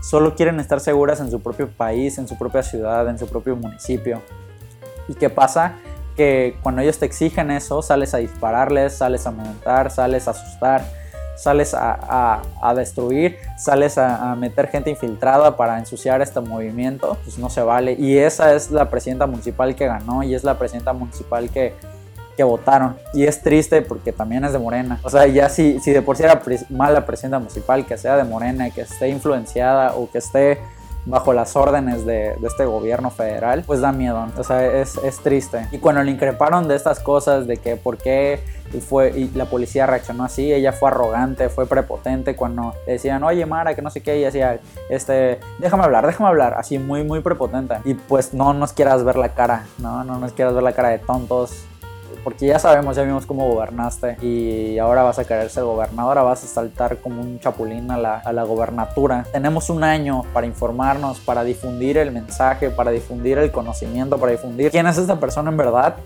Solo 0.00 0.34
quieren 0.34 0.60
estar 0.60 0.80
seguras 0.80 1.20
en 1.20 1.30
su 1.30 1.42
propio 1.42 1.68
país, 1.68 2.16
en 2.18 2.26
su 2.26 2.38
propia 2.38 2.62
ciudad, 2.62 3.08
en 3.08 3.18
su 3.18 3.26
propio 3.26 3.56
municipio. 3.56 4.22
¿Y 5.08 5.14
qué 5.14 5.28
pasa? 5.28 5.74
Que 6.20 6.58
cuando 6.62 6.82
ellos 6.82 6.98
te 6.98 7.06
exigen 7.06 7.50
eso, 7.50 7.80
sales 7.80 8.12
a 8.12 8.18
dispararles, 8.18 8.98
sales 8.98 9.26
a 9.26 9.30
montar, 9.30 9.90
sales 9.90 10.28
a 10.28 10.32
asustar 10.32 10.82
sales 11.34 11.74
a, 11.74 12.42
destruir, 12.76 13.38
sales 13.56 13.96
a, 13.96 14.34
meter 14.34 14.68
gente 14.68 14.90
infiltrada 14.90 15.56
para 15.56 15.78
ensuciar 15.78 16.20
este 16.20 16.40
movimiento, 16.40 17.16
pues 17.24 17.38
no 17.38 17.48
se 17.48 17.62
vale. 17.62 17.96
Y 17.98 18.18
esa 18.18 18.54
es 18.54 18.70
la 18.70 18.90
presidenta 18.90 19.26
municipal 19.26 19.74
que 19.74 19.86
ganó 19.86 20.22
y 20.22 20.34
es 20.34 20.44
la 20.44 20.58
presidenta 20.58 20.92
municipal 20.92 21.48
que, 21.48 21.72
que 22.36 22.44
votaron. 22.44 22.98
Y 23.14 23.24
es 23.24 23.40
triste 23.40 23.80
porque 23.80 24.12
también 24.12 24.44
es 24.44 24.52
de 24.52 24.58
Morena. 24.58 25.00
O 25.02 25.08
sea, 25.08 25.26
ya 25.26 25.48
si, 25.48 25.80
si 25.80 25.92
de 25.92 26.02
por 26.02 26.18
sí 26.18 26.24
era 26.24 26.42
mala 26.68 27.06
presidenta 27.06 27.38
municipal, 27.38 27.86
que 27.86 27.96
sea 27.96 28.18
de 28.18 28.24
Morena 28.24 28.68
que 28.68 28.82
esté 28.82 29.08
influenciada 29.08 29.94
o 29.94 30.10
que 30.10 30.18
esté 30.18 30.58
bajo 31.06 31.32
las 31.32 31.56
órdenes 31.56 32.04
de, 32.04 32.36
este 32.42 32.64
gobierno 32.64 33.10
federal, 33.10 33.64
pues 33.66 33.80
da 33.80 33.92
miedo. 33.92 34.26
O 34.36 34.44
sea, 34.44 34.64
es, 34.64 34.96
es, 34.98 35.18
triste. 35.20 35.66
Y 35.72 35.78
cuando 35.78 36.02
le 36.02 36.10
increparon 36.10 36.68
de 36.68 36.76
estas 36.76 37.00
cosas, 37.00 37.46
de 37.46 37.56
que 37.56 37.76
por 37.76 37.96
qué 37.96 38.40
fue, 38.80 39.10
y 39.18 39.30
la 39.34 39.46
policía 39.46 39.86
reaccionó 39.86 40.24
así, 40.24 40.52
ella 40.52 40.72
fue 40.72 40.90
arrogante, 40.90 41.48
fue 41.48 41.66
prepotente 41.66 42.36
cuando 42.36 42.74
decían, 42.86 43.24
oye 43.24 43.44
Mara, 43.46 43.74
que 43.74 43.82
no 43.82 43.90
sé 43.90 44.02
qué, 44.02 44.18
y 44.18 44.22
decía, 44.22 44.60
este, 44.88 45.40
déjame 45.58 45.84
hablar, 45.84 46.06
déjame 46.06 46.28
hablar, 46.28 46.54
así 46.56 46.78
muy, 46.78 47.02
muy 47.02 47.20
prepotente. 47.20 47.76
Y 47.84 47.94
pues 47.94 48.32
no 48.32 48.52
nos 48.52 48.72
quieras 48.72 49.02
ver 49.04 49.16
la 49.16 49.30
cara, 49.30 49.64
¿no? 49.78 50.04
No 50.04 50.18
nos 50.18 50.32
quieras 50.32 50.54
ver 50.54 50.62
la 50.62 50.72
cara 50.72 50.90
de 50.90 50.98
tontos 50.98 51.64
porque 52.22 52.46
ya 52.46 52.58
sabemos, 52.58 52.96
ya 52.96 53.02
vimos 53.02 53.26
cómo 53.26 53.48
gobernaste 53.48 54.16
y 54.22 54.78
ahora 54.78 55.02
vas 55.02 55.18
a 55.18 55.24
querer 55.24 55.50
ser 55.50 55.64
gobernadora, 55.64 56.22
vas 56.22 56.44
a 56.44 56.46
saltar 56.46 56.98
como 56.98 57.20
un 57.20 57.40
chapulín 57.40 57.90
a 57.90 57.98
la, 57.98 58.18
a 58.18 58.32
la 58.32 58.44
gobernatura. 58.44 59.26
Tenemos 59.32 59.70
un 59.70 59.84
año 59.84 60.22
para 60.32 60.46
informarnos, 60.46 61.20
para 61.20 61.44
difundir 61.44 61.98
el 61.98 62.12
mensaje, 62.12 62.70
para 62.70 62.90
difundir 62.90 63.38
el 63.38 63.50
conocimiento, 63.50 64.18
para 64.18 64.32
difundir 64.32 64.70
quién 64.70 64.86
es 64.86 64.98
esta 64.98 65.18
persona 65.18 65.50
en 65.50 65.56
verdad. 65.56 65.96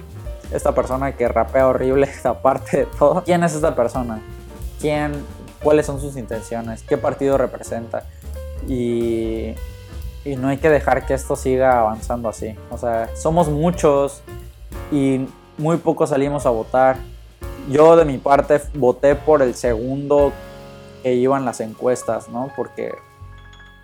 Esta 0.52 0.72
persona 0.72 1.12
que 1.12 1.26
rapea 1.26 1.66
horrible, 1.66 2.08
aparte 2.24 2.78
de 2.78 2.86
todo. 2.86 3.22
¿Quién 3.24 3.42
es 3.42 3.54
esta 3.54 3.74
persona? 3.74 4.20
¿Quién? 4.80 5.12
¿Cuáles 5.62 5.86
son 5.86 6.00
sus 6.00 6.16
intenciones? 6.16 6.82
¿Qué 6.82 6.96
partido 6.96 7.38
representa? 7.38 8.04
Y 8.68 9.54
y 10.24 10.36
no 10.36 10.48
hay 10.48 10.56
que 10.56 10.70
dejar 10.70 11.06
que 11.06 11.14
esto 11.14 11.36
siga 11.36 11.78
avanzando 11.78 12.28
así. 12.28 12.56
O 12.70 12.78
sea, 12.78 13.10
somos 13.14 13.48
muchos 13.48 14.22
y 14.90 15.26
muy 15.58 15.76
pocos 15.78 16.10
salimos 16.10 16.46
a 16.46 16.50
votar. 16.50 16.96
Yo 17.70 17.96
de 17.96 18.04
mi 18.04 18.18
parte 18.18 18.60
voté 18.74 19.14
por 19.14 19.42
el 19.42 19.54
segundo 19.54 20.32
que 21.02 21.14
iban 21.14 21.44
las 21.44 21.60
encuestas, 21.60 22.28
¿no? 22.28 22.50
Porque 22.56 22.92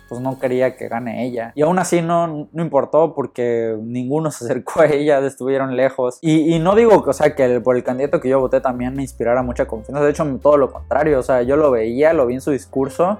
pues 0.09 0.19
no 0.19 0.37
quería 0.39 0.75
que 0.75 0.89
gane 0.89 1.25
ella. 1.25 1.53
Y 1.55 1.61
aún 1.61 1.79
así 1.79 2.01
no, 2.01 2.49
no 2.51 2.61
importó 2.61 3.15
porque 3.15 3.77
ninguno 3.81 4.29
se 4.29 4.43
acercó 4.43 4.81
a 4.81 4.87
ella, 4.87 5.19
estuvieron 5.25 5.77
lejos. 5.77 6.19
Y, 6.21 6.59
no 6.59 6.75
digo 6.75 7.01
que, 7.03 7.11
o 7.11 7.13
sea, 7.13 7.33
que 7.33 7.61
por 7.61 7.77
el 7.77 7.83
candidato 7.83 8.19
que 8.19 8.27
yo 8.27 8.39
voté 8.39 8.59
también 8.59 8.93
me 8.93 9.03
inspirara 9.03 9.41
mucha 9.41 9.67
confianza. 9.67 10.03
De 10.03 10.11
hecho, 10.11 10.25
todo 10.41 10.57
lo 10.57 10.69
contrario. 10.69 11.17
O 11.17 11.23
sea, 11.23 11.43
yo 11.43 11.55
lo 11.55 11.71
veía, 11.71 12.11
lo 12.11 12.25
vi 12.25 12.35
en 12.35 12.41
su 12.41 12.51
discurso 12.51 13.19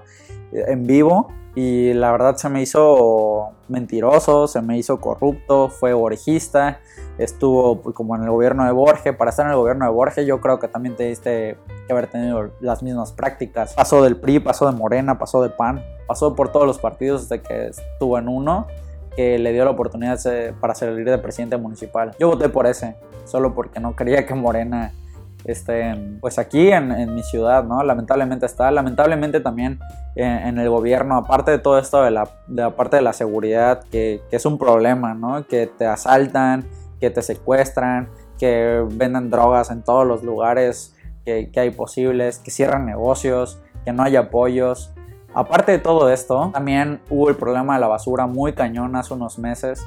eh, 0.52 0.66
en 0.68 0.86
vivo 0.86 1.32
y 1.54 1.94
la 1.94 2.12
verdad 2.12 2.38
se 2.38 2.48
me 2.50 2.62
hizo 2.62 3.52
mentiroso, 3.68 4.48
se 4.48 4.62
me 4.62 4.78
hizo 4.78 5.02
corrupto, 5.02 5.70
fue 5.70 5.94
orejista, 5.94 6.80
estuvo 7.18 7.82
como 7.94 8.16
en 8.16 8.24
el 8.24 8.30
gobierno 8.30 8.66
de 8.66 8.72
Borges. 8.72 9.16
Para 9.16 9.32
estar 9.32 9.46
en 9.46 9.52
el 9.52 9.58
gobierno 9.58 9.86
de 9.86 9.92
Borges 9.92 10.26
yo 10.26 10.40
creo 10.40 10.60
que 10.60 10.68
también 10.68 10.96
te 10.96 11.04
diste 11.04 11.58
que 11.88 11.94
haber 11.94 12.08
tenido 12.08 12.52
las 12.62 12.84
mismas 12.84 13.12
prácticas. 13.12 13.74
Pasó 13.74 14.02
del 14.02 14.18
PRI, 14.18 14.40
pasó 14.40 14.72
de 14.72 14.78
Morena, 14.78 15.18
pasó 15.18 15.42
de 15.44 15.50
PAN, 15.50 15.84
pasó 16.08 16.36
por 16.36 16.52
todos 16.52 16.66
los 16.66 16.80
partidos 16.80 17.28
desde 17.28 17.44
que 17.44 17.68
estuvo 17.68 18.18
en 18.18 18.30
uno 18.30 18.68
que 19.16 19.38
le 19.38 19.52
dio 19.52 19.66
la 19.66 19.72
oportunidad 19.72 20.18
para 20.62 20.74
salir 20.74 21.04
de 21.04 21.18
presidente 21.18 21.58
municipal. 21.58 22.16
Yo 22.18 22.30
voté 22.30 22.48
por 22.48 22.66
ese, 22.66 22.96
solo 23.26 23.54
porque 23.54 23.82
no 23.82 23.94
quería 23.94 24.26
que 24.26 24.34
Morena 24.34 24.94
este, 25.43 26.17
pues 26.19 26.39
aquí 26.39 26.71
en, 26.71 27.13
mi 27.13 27.23
ciudad. 27.23 27.65
Lamentablemente 27.84 28.45
está, 28.45 28.71
lamentablemente 28.71 29.39
también 29.39 29.80
en, 30.15 30.58
el 30.60 30.69
gobierno, 30.69 31.15
aparte 31.17 31.51
de 31.51 31.60
todo 31.60 31.80
esto 31.80 32.04
de 32.04 32.12
la, 32.12 32.25
parte 32.75 32.97
de 32.97 33.01
la 33.01 33.13
seguridad, 33.13 33.84
que, 33.91 34.21
es 34.32 34.45
un 34.45 34.58
problema, 34.58 35.13
¿no? 35.13 35.45
Que 35.47 35.67
te 35.67 35.86
asaltan, 35.86 36.65
que 36.99 37.10
te 37.10 37.21
secuestran, 37.21 38.10
que 38.38 38.86
venden 38.91 39.30
drogas 39.30 39.71
en 39.71 39.84
todos 39.84 40.06
los 40.06 40.23
lugares 40.23 40.95
que, 41.25 41.51
que 41.51 41.60
hay 41.60 41.71
posibles, 41.71 42.39
que 42.39 42.51
cierran 42.51 42.86
negocios, 42.86 43.60
que 43.86 43.93
no 43.93 44.04
hay 44.04 44.15
apoyos. 44.15 44.93
Aparte 45.34 45.71
de 45.71 45.80
todo 45.80 46.12
esto, 46.12 46.51
también 46.54 47.01
hubo 47.10 47.30
el 47.30 47.36
problema 47.36 47.75
de 47.75 47.82
la 47.82 47.88
basura 47.88 48.27
muy 48.27 48.54
cañón 48.54 48.95
hace 48.95 49.13
unos 49.13 49.39
meses 49.39 49.86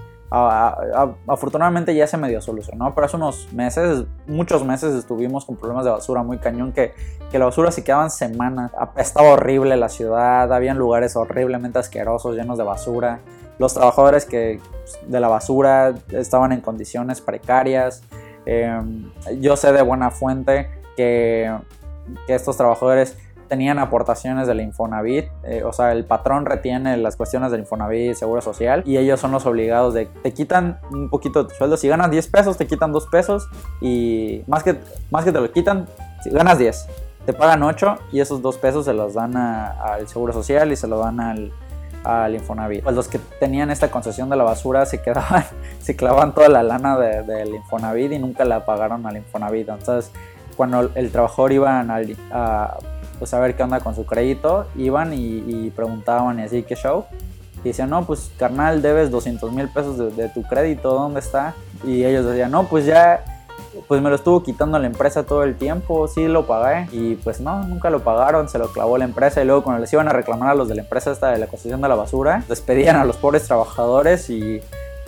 afortunadamente 1.26 1.94
ya 1.94 2.06
se 2.06 2.16
medio 2.16 2.40
solucionó, 2.40 2.94
pero 2.94 3.06
hace 3.06 3.16
unos 3.16 3.52
meses, 3.52 4.04
muchos 4.26 4.64
meses 4.64 4.94
estuvimos 4.94 5.44
con 5.44 5.56
problemas 5.56 5.84
de 5.84 5.92
basura 5.92 6.22
muy 6.22 6.38
cañón 6.38 6.72
que, 6.72 6.92
que 7.30 7.38
la 7.38 7.44
basura 7.44 7.70
se 7.70 7.84
quedaban 7.84 8.10
semanas. 8.10 8.72
Estaba 8.96 9.30
horrible 9.30 9.76
la 9.76 9.88
ciudad, 9.88 10.52
habían 10.52 10.78
lugares 10.78 11.14
horriblemente 11.14 11.78
asquerosos, 11.78 12.34
llenos 12.34 12.58
de 12.58 12.64
basura. 12.64 13.20
Los 13.58 13.74
trabajadores 13.74 14.24
que, 14.24 14.60
de 15.06 15.20
la 15.20 15.28
basura 15.28 15.94
estaban 16.10 16.52
en 16.52 16.60
condiciones 16.60 17.20
precarias. 17.20 18.02
Em, 18.46 19.10
yo 19.40 19.56
sé 19.56 19.72
de 19.72 19.82
buena 19.82 20.10
fuente 20.10 20.68
que, 20.96 21.56
que 22.26 22.34
estos 22.34 22.56
trabajadores 22.56 23.16
tenían 23.54 23.78
aportaciones 23.78 24.48
del 24.48 24.60
Infonavit, 24.60 25.26
eh, 25.44 25.62
o 25.62 25.72
sea, 25.72 25.92
el 25.92 26.04
patrón 26.04 26.44
retiene 26.44 26.96
las 26.96 27.14
cuestiones 27.14 27.52
del 27.52 27.60
Infonavit, 27.60 28.14
Seguro 28.14 28.40
Social, 28.40 28.82
y 28.84 28.96
ellos 28.96 29.20
son 29.20 29.30
los 29.30 29.46
obligados 29.46 29.94
de, 29.94 30.06
te 30.06 30.32
quitan 30.32 30.80
un 30.90 31.08
poquito 31.08 31.44
de 31.44 31.50
tu 31.50 31.54
sueldo, 31.54 31.76
si 31.76 31.86
ganas 31.86 32.10
10 32.10 32.26
pesos, 32.26 32.56
te 32.56 32.66
quitan 32.66 32.90
2 32.90 33.06
pesos, 33.06 33.48
y 33.80 34.42
más 34.48 34.64
que, 34.64 34.80
más 35.12 35.24
que 35.24 35.30
te 35.30 35.40
lo 35.40 35.52
quitan, 35.52 35.86
si 36.24 36.30
ganas 36.30 36.58
10, 36.58 36.88
te 37.26 37.32
pagan 37.32 37.62
8, 37.62 37.96
y 38.10 38.18
esos 38.18 38.42
2 38.42 38.56
pesos 38.58 38.86
se 38.86 38.92
los 38.92 39.14
dan 39.14 39.36
al 39.36 40.08
Seguro 40.08 40.32
Social 40.32 40.72
y 40.72 40.76
se 40.76 40.88
los 40.88 40.98
dan 40.98 41.20
al, 41.20 41.52
al 42.02 42.34
Infonavit. 42.34 42.82
Pues 42.82 42.96
los 42.96 43.06
que 43.06 43.20
tenían 43.38 43.70
esta 43.70 43.88
concesión 43.88 44.30
de 44.30 44.36
la 44.36 44.42
basura 44.42 44.84
se 44.84 45.00
quedaban, 45.00 45.44
se 45.80 45.94
clavaban 45.94 46.34
toda 46.34 46.48
la 46.48 46.64
lana 46.64 46.98
del 46.98 47.54
Infonavit 47.54 48.10
y 48.10 48.18
nunca 48.18 48.44
la 48.44 48.64
pagaron 48.64 49.06
al 49.06 49.16
Infonavit. 49.16 49.68
Entonces, 49.68 50.10
cuando 50.56 50.90
el 50.94 51.10
trabajador 51.10 51.52
iba 51.52 51.80
a, 51.80 52.78
pues 53.24 53.32
a 53.32 53.40
ver 53.40 53.56
qué 53.56 53.62
onda 53.62 53.80
con 53.80 53.94
su 53.94 54.04
crédito, 54.04 54.66
iban 54.76 55.14
y, 55.14 55.70
preguntaban 55.70 56.40
y 56.40 56.42
así, 56.42 56.62
¿qué 56.62 56.76
show? 56.76 57.06
Y 57.64 57.68
decían, 57.68 57.88
no, 57.88 58.04
pues 58.04 58.30
carnal, 58.38 58.82
debes 58.82 59.10
200 59.10 59.50
mil 59.50 59.66
pesos 59.70 60.14
de, 60.14 60.28
tu 60.28 60.42
crédito, 60.42 60.92
¿dónde 60.92 61.20
está? 61.20 61.54
Y 61.84 62.04
ellos 62.04 62.26
decían, 62.26 62.50
no, 62.50 62.64
pues 62.64 62.84
ya, 62.84 63.24
pues 63.88 64.02
me 64.02 64.10
lo 64.10 64.16
estuvo 64.16 64.42
quitando 64.42 64.78
la 64.78 64.86
empresa 64.86 65.22
todo 65.22 65.42
el 65.42 65.56
tiempo, 65.56 66.06
sí 66.06 66.28
lo 66.28 66.46
pagué. 66.46 66.86
Y 66.92 67.14
pues 67.14 67.40
no, 67.40 67.62
nunca 67.62 67.88
lo 67.88 68.00
pagaron, 68.00 68.50
se 68.50 68.58
lo 68.58 68.70
clavó 68.70 68.98
la 68.98 69.06
empresa. 69.06 69.40
Y 69.42 69.46
luego 69.46 69.62
cuando 69.62 69.80
les 69.80 69.90
iban 69.90 70.06
a 70.06 70.12
reclamar 70.12 70.50
a 70.50 70.54
los 70.54 70.68
de 70.68 70.74
la 70.74 70.82
empresa 70.82 71.10
esta 71.10 71.30
de 71.30 71.38
la 71.38 71.46
concesión 71.46 71.80
de 71.80 71.88
la 71.88 71.94
basura, 71.94 72.44
despedían 72.46 72.96
a 72.96 73.06
los 73.06 73.16
pobres 73.16 73.44
trabajadores 73.44 74.28
y 74.28 74.60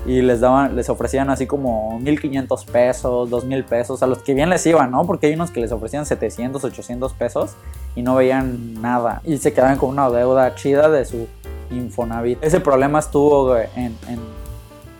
y 0.06 0.22
les 0.22 0.40
daban, 0.40 0.76
les 0.76 0.88
ofrecían 0.88 1.30
así 1.30 1.46
como 1.46 1.98
1500 1.98 2.64
pesos, 2.66 3.28
2000 3.28 3.64
pesos, 3.64 4.02
a 4.02 4.06
los 4.06 4.18
que 4.18 4.34
bien 4.34 4.48
les 4.48 4.64
iban, 4.66 4.92
¿no? 4.92 5.04
Porque 5.04 5.26
hay 5.26 5.34
unos 5.34 5.50
que 5.50 5.60
les 5.60 5.72
ofrecían 5.72 6.06
700, 6.06 6.62
800 6.62 7.12
pesos 7.14 7.56
y 7.96 8.02
no 8.02 8.14
veían 8.14 8.80
nada 8.80 9.20
y 9.24 9.38
se 9.38 9.52
quedaban 9.52 9.78
con 9.78 9.90
una 9.90 10.08
deuda 10.08 10.54
chida 10.54 10.88
de 10.88 11.04
su 11.04 11.26
Infonavit. 11.70 12.38
Ese 12.42 12.60
problema 12.60 13.00
estuvo 13.00 13.56
en, 13.56 13.96
en, 14.08 14.20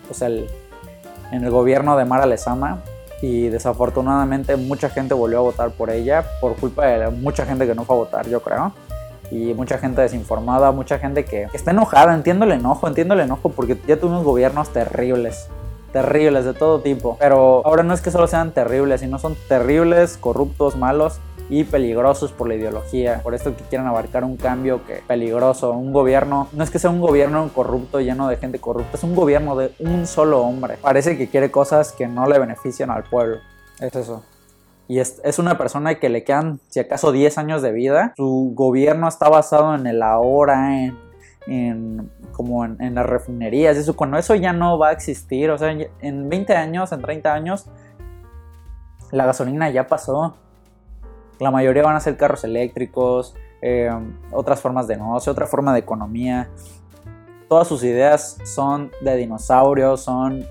pues 0.09 0.23
el, 0.23 0.49
en 1.31 1.45
el 1.45 1.51
gobierno 1.51 1.97
de 1.97 2.05
Mara 2.05 2.27
Lezama 2.27 2.83
y 3.23 3.49
desafortunadamente 3.49 4.57
mucha 4.57 4.90
gente 4.90 5.14
volvió 5.14 5.38
a 5.38 5.42
votar 5.42 5.71
por 5.71 5.90
ella 5.90 6.25
por 6.40 6.57
culpa 6.57 6.85
de 6.85 7.11
mucha 7.11 7.47
gente 7.47 7.66
que 7.66 7.75
no 7.75 7.85
fue 7.85 7.95
a 7.95 7.99
votar, 7.99 8.29
yo 8.29 8.42
creo 8.42 8.73
y 9.30 9.54
mucha 9.54 9.78
gente 9.78 10.00
desinformada, 10.00 10.72
mucha 10.72 10.98
gente 10.98 11.24
que, 11.24 11.48
está 11.52 11.70
enojada, 11.70 12.14
entiendo 12.14 12.44
el 12.44 12.52
enojo, 12.52 12.86
entiendo 12.88 13.14
el 13.14 13.20
enojo 13.20 13.50
porque 13.50 13.78
ya 13.86 13.98
tuvimos 13.98 14.24
gobiernos 14.24 14.70
terribles, 14.70 15.48
terribles 15.92 16.44
de 16.44 16.54
todo 16.54 16.80
tipo, 16.80 17.16
pero 17.18 17.62
ahora 17.64 17.82
no 17.82 17.94
es 17.94 18.00
que 18.00 18.10
solo 18.10 18.26
sean 18.26 18.52
terribles, 18.52 19.00
sino 19.00 19.18
son 19.18 19.36
terribles, 19.48 20.16
corruptos, 20.18 20.76
malos 20.76 21.20
y 21.48 21.62
peligrosos 21.64 22.32
por 22.32 22.48
la 22.48 22.56
ideología. 22.56 23.20
Por 23.22 23.34
esto 23.34 23.56
que 23.56 23.62
quieren 23.64 23.86
abarcar 23.86 24.24
un 24.24 24.36
cambio 24.36 24.84
que 24.84 25.02
peligroso, 25.06 25.70
un 25.70 25.92
gobierno, 25.92 26.48
no 26.52 26.64
es 26.64 26.70
que 26.70 26.78
sea 26.78 26.90
un 26.90 27.00
gobierno 27.00 27.48
corrupto 27.54 28.00
lleno 28.00 28.28
de 28.28 28.36
gente 28.36 28.58
corrupta, 28.58 28.96
es 28.96 29.04
un 29.04 29.14
gobierno 29.14 29.56
de 29.56 29.72
un 29.78 30.06
solo 30.06 30.40
hombre. 30.40 30.76
Parece 30.82 31.16
que 31.16 31.28
quiere 31.28 31.50
cosas 31.50 31.92
que 31.92 32.08
no 32.08 32.26
le 32.26 32.38
benefician 32.38 32.90
al 32.90 33.04
pueblo. 33.04 33.38
Es 33.78 33.94
eso 33.94 34.22
y 34.88 35.01
es, 35.01 35.38
una 35.38 35.59
persona 35.59 35.96
que 35.96 36.09
le 36.09 36.22
quedan, 36.22 36.61
si 36.68 36.81
acaso, 36.81 37.11
10 37.11 37.38
años 37.38 37.62
de 37.62 37.72
vida. 37.72 38.14
Su 38.16 38.53
gobierno 38.55 39.09
está 39.09 39.29
basado 39.29 39.75
en 39.75 39.87
el 39.87 40.03
ahora, 40.03 40.85
en, 41.46 42.11
como 42.33 42.64
en, 42.64 42.94
las 42.94 43.07
refinerías. 43.07 43.77
Eso, 43.77 43.96
cuando 43.96 44.16
eso 44.16 44.35
ya 44.37 44.53
no 44.53 44.79
va 44.79 44.88
a 44.88 44.92
existir, 44.92 45.51
o 45.51 45.59
sea, 45.59 45.77
en 46.01 46.29
20 46.29 46.55
años, 46.55 46.92
en 46.92 47.03
30 47.03 47.35
años, 47.35 47.66
la 49.11 49.27
gasolina 49.27 49.70
ya 49.70 49.87
pasó. 49.87 50.37
La 51.38 51.51
mayoría 51.51 51.83
van 51.83 51.96
a 51.96 52.01
ser 52.01 52.16
carros 52.16 52.44
eléctricos, 52.44 53.35
eh, 53.62 53.90
otras 54.33 54.61
formas 54.61 54.87
de 54.87 54.96
negocio, 54.96 55.33
otra 55.33 55.46
forma 55.46 55.72
de 55.72 55.81
economía. 55.81 56.49
Todas 57.49 57.68
sus 57.68 57.83
ideas 57.85 58.38
son 58.44 58.90
de 59.01 59.16
dinosaurios, 59.16 60.01
son 60.01 60.44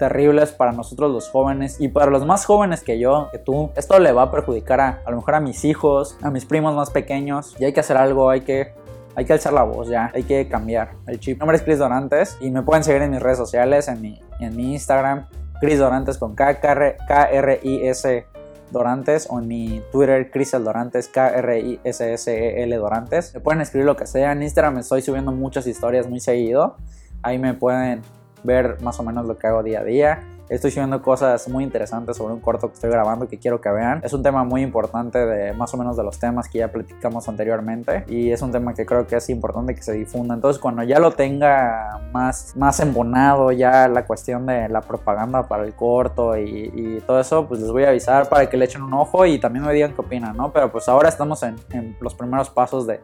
terribles 0.00 0.50
para 0.50 0.72
nosotros 0.72 1.12
los 1.12 1.28
jóvenes 1.28 1.80
y 1.80 1.86
para 1.86 2.10
los 2.10 2.26
más 2.26 2.44
jóvenes 2.44 2.82
que 2.82 2.98
yo, 2.98 3.28
que 3.30 3.38
tú. 3.38 3.70
Esto 3.76 4.00
le 4.00 4.10
va 4.10 4.22
a 4.22 4.30
perjudicar 4.32 4.80
a, 4.80 5.02
a 5.04 5.10
lo 5.10 5.18
mejor 5.18 5.36
a 5.36 5.40
mis 5.40 5.64
hijos, 5.64 6.16
a 6.22 6.30
mis 6.30 6.44
primos 6.44 6.74
más 6.74 6.90
pequeños 6.90 7.54
y 7.60 7.64
hay 7.66 7.72
que 7.72 7.80
hacer 7.80 7.96
algo, 7.96 8.30
hay 8.30 8.40
que 8.40 8.72
hay 9.14 9.24
que 9.24 9.32
alzar 9.32 9.52
la 9.52 9.64
voz 9.64 9.88
ya, 9.88 10.10
hay 10.14 10.22
que 10.22 10.48
cambiar 10.48 10.92
el 11.06 11.20
chip. 11.20 11.36
Mi 11.36 11.40
nombre 11.40 11.56
es 11.56 11.62
Chris 11.62 11.78
Dorantes 11.78 12.38
y 12.40 12.50
me 12.50 12.62
pueden 12.62 12.82
seguir 12.82 13.02
en 13.02 13.10
mis 13.10 13.20
redes 13.20 13.38
sociales, 13.38 13.88
en 13.88 14.00
mi, 14.00 14.20
en 14.38 14.56
mi 14.56 14.72
Instagram, 14.72 15.26
Chris 15.60 15.78
Dorantes 15.78 16.16
con 16.16 16.34
K, 16.34 16.60
K-R-I-S 16.60 18.26
Dorantes 18.70 19.26
o 19.28 19.38
en 19.38 19.48
mi 19.48 19.82
Twitter, 19.92 20.30
Crisel 20.30 20.64
Dorantes, 20.64 21.08
K-R-I-S-S-E-L 21.08 22.76
Dorantes. 22.76 23.34
Me 23.34 23.40
pueden 23.40 23.60
escribir 23.60 23.86
lo 23.86 23.96
que 23.96 24.06
sea. 24.06 24.32
En 24.32 24.42
Instagram 24.42 24.78
estoy 24.78 25.02
subiendo 25.02 25.32
muchas 25.32 25.66
historias 25.66 26.08
muy 26.08 26.20
seguido. 26.20 26.76
Ahí 27.22 27.38
me 27.38 27.52
pueden 27.52 28.02
ver 28.42 28.80
más 28.82 28.98
o 29.00 29.02
menos 29.02 29.26
lo 29.26 29.36
que 29.36 29.46
hago 29.46 29.62
día 29.62 29.80
a 29.80 29.84
día. 29.84 30.20
Estoy 30.50 30.72
subiendo 30.72 31.00
cosas 31.00 31.48
muy 31.48 31.62
interesantes 31.62 32.16
sobre 32.16 32.34
un 32.34 32.40
corto 32.40 32.66
que 32.66 32.74
estoy 32.74 32.90
grabando 32.90 33.28
que 33.28 33.38
quiero 33.38 33.60
que 33.60 33.70
vean. 33.70 34.00
Es 34.02 34.12
un 34.12 34.24
tema 34.24 34.42
muy 34.42 34.62
importante 34.62 35.24
de 35.24 35.52
más 35.52 35.72
o 35.74 35.76
menos 35.76 35.96
de 35.96 36.02
los 36.02 36.18
temas 36.18 36.48
que 36.48 36.58
ya 36.58 36.72
platicamos 36.72 37.28
anteriormente 37.28 38.04
y 38.08 38.32
es 38.32 38.42
un 38.42 38.50
tema 38.50 38.74
que 38.74 38.84
creo 38.84 39.06
que 39.06 39.14
es 39.14 39.30
importante 39.30 39.76
que 39.76 39.82
se 39.82 39.92
difunda. 39.92 40.34
Entonces 40.34 40.60
cuando 40.60 40.82
ya 40.82 40.98
lo 40.98 41.12
tenga 41.12 42.00
más, 42.12 42.56
más 42.56 42.80
embonado, 42.80 43.52
ya 43.52 43.86
la 43.86 44.04
cuestión 44.04 44.46
de 44.46 44.68
la 44.68 44.80
propaganda 44.80 45.46
para 45.46 45.62
el 45.62 45.74
corto 45.74 46.36
y, 46.36 47.00
todo 47.06 47.20
eso, 47.20 47.46
pues 47.46 47.60
les 47.60 47.70
voy 47.70 47.84
a 47.84 47.90
avisar 47.90 48.28
para 48.28 48.48
que 48.50 48.56
le 48.56 48.64
echen 48.64 48.82
un 48.82 48.92
ojo 48.94 49.24
y 49.26 49.38
también 49.38 49.64
me 49.64 49.72
digan 49.72 49.94
qué 49.94 50.00
opinan, 50.00 50.36
¿no? 50.36 50.52
Pero 50.52 50.72
pues 50.72 50.88
ahora 50.88 51.08
estamos 51.08 51.44
en, 51.44 51.54
en 51.70 51.96
los 52.00 52.14
primeros 52.14 52.50
pasos 52.50 52.88
de, 52.88 53.00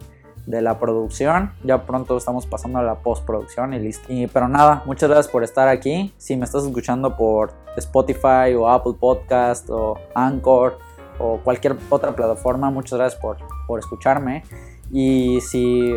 de 0.47 0.63
la 0.63 0.79
producción. 0.79 1.53
Ya 1.65 1.85
pronto 1.85 2.17
estamos 2.17 2.47
pasando 2.47 2.79
a 2.79 2.83
la 2.83 2.97
postproducción 2.97 3.75
y 3.75 3.81
listo. 3.81 4.13
Y, 4.13 4.27
pero 4.29 4.49
nada, 4.49 4.83
muchas 4.87 5.11
gracias 5.11 5.31
por 5.31 5.45
estar 5.45 5.69
aquí. 5.69 6.15
Si 6.17 6.37
me 6.37 6.45
estás 6.45 6.65
escuchando 6.65 7.17
por 7.17 7.53
Spotify 7.77 8.55
o 8.57 8.69
Apple 8.69 8.95
Podcast 8.99 9.69
o 9.71 9.99
Anchor 10.15 10.79
o 11.19 11.39
cualquier 11.39 11.77
otra 11.91 12.15
plataforma, 12.15 12.71
muchas 12.71 12.99
gracias 12.99 13.21
por, 13.21 13.39
por 13.67 13.79
escucharme. 13.79 14.45
Y 14.93 15.41
si 15.41 15.95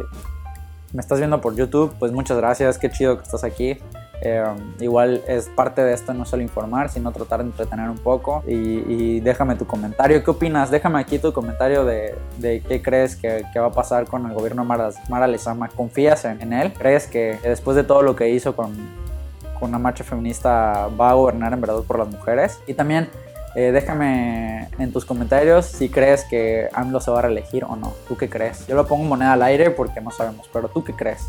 me 0.93 1.01
estás 1.01 1.19
viendo 1.19 1.39
por 1.39 1.55
YouTube, 1.55 1.93
pues 1.99 2.12
muchas 2.12 2.38
gracias. 2.38 2.77
Qué 2.77 2.89
chido 2.89 3.17
que 3.17 3.23
estás 3.23 3.43
aquí. 3.43 3.77
Eh, 4.21 4.43
igual 4.79 5.21
es 5.27 5.47
parte 5.49 5.82
de 5.82 5.93
esto 5.93 6.13
no 6.13 6.25
solo 6.25 6.43
informar, 6.43 6.89
sino 6.89 7.12
tratar 7.12 7.39
de 7.39 7.45
entretener 7.45 7.89
un 7.89 7.97
poco. 7.97 8.43
Y, 8.47 9.19
déjame 9.21 9.55
tu 9.55 9.65
comentario. 9.65 10.23
¿Qué 10.23 10.32
opinas? 10.32 10.71
Déjame 10.71 10.99
aquí 10.99 11.19
tu 11.19 11.34
comentario 11.34 11.86
de, 11.86 12.15
de 12.38 12.62
qué 12.62 12.82
crees 12.82 13.15
que, 13.15 13.45
que, 13.53 13.60
va 13.60 13.67
a 13.67 13.71
pasar 13.71 14.05
con 14.05 14.25
el 14.25 14.34
gobierno 14.34 14.63
Mara, 14.63 14.89
Mara 15.10 15.27
Lezama. 15.27 15.69
¿Confías 15.69 16.25
en, 16.25 16.41
en, 16.41 16.53
él? 16.53 16.73
¿Crees 16.73 17.08
que 17.08 17.38
después 17.43 17.75
de 17.75 17.84
todo 17.84 18.01
lo 18.01 18.15
que 18.15 18.29
hizo 18.29 18.55
con, 18.55 18.75
con 19.60 19.69
una 19.69 19.79
marcha 19.79 20.03
feminista 20.03 20.88
va 20.99 21.12
a 21.12 21.13
gobernar 21.13 21.53
en 21.53 21.62
verdad 21.62 21.82
por 21.88 21.99
las 21.99 22.10
mujeres? 22.10 22.60
Y 22.67 22.73
también 22.73 23.10
eh, 23.55 23.71
déjame 23.71 24.69
en 24.77 24.91
tus 24.91 25.05
comentarios 25.05 25.65
si 25.65 25.89
crees 25.89 26.23
que 26.23 26.69
AMLO 26.73 26.99
se 26.99 27.10
va 27.12 27.19
a 27.19 27.21
reelegir 27.23 27.63
o 27.63 27.75
no. 27.75 27.93
¿Tú 28.08 28.15
qué 28.15 28.29
crees? 28.29 28.67
Yo 28.67 28.75
lo 28.75 28.86
pongo 28.86 29.03
moneda 29.05 29.34
al 29.34 29.41
aire 29.43 29.71
porque 29.71 30.01
no 30.01 30.12
sabemos, 30.12 30.49
pero 30.53 30.69
¿tú 30.69 30.84
qué 30.84 30.93
crees? 30.93 31.27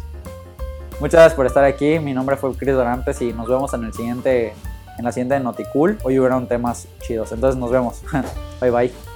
Muchas 1.01 1.19
gracias 1.19 1.35
por 1.35 1.47
estar 1.47 1.65
aquí. 1.65 1.99
Mi 1.99 2.13
nombre 2.13 2.37
fue 2.37 2.55
Chris 2.55 2.75
Dorantes 2.75 3.23
y 3.23 3.33
nos 3.33 3.49
vemos 3.49 3.73
en 3.73 3.85
el 3.85 3.95
siguiente, 3.95 4.53
en 4.99 5.05
la 5.05 5.11
siguiente 5.11 5.41
Noticool. 5.41 5.97
Hoy 6.03 6.19
hubieron 6.19 6.47
temas 6.47 6.89
chidos. 7.01 7.33
Entonces 7.33 7.59
nos 7.59 7.71
vemos. 7.71 8.03
bye 8.61 8.71
bye. 8.71 9.10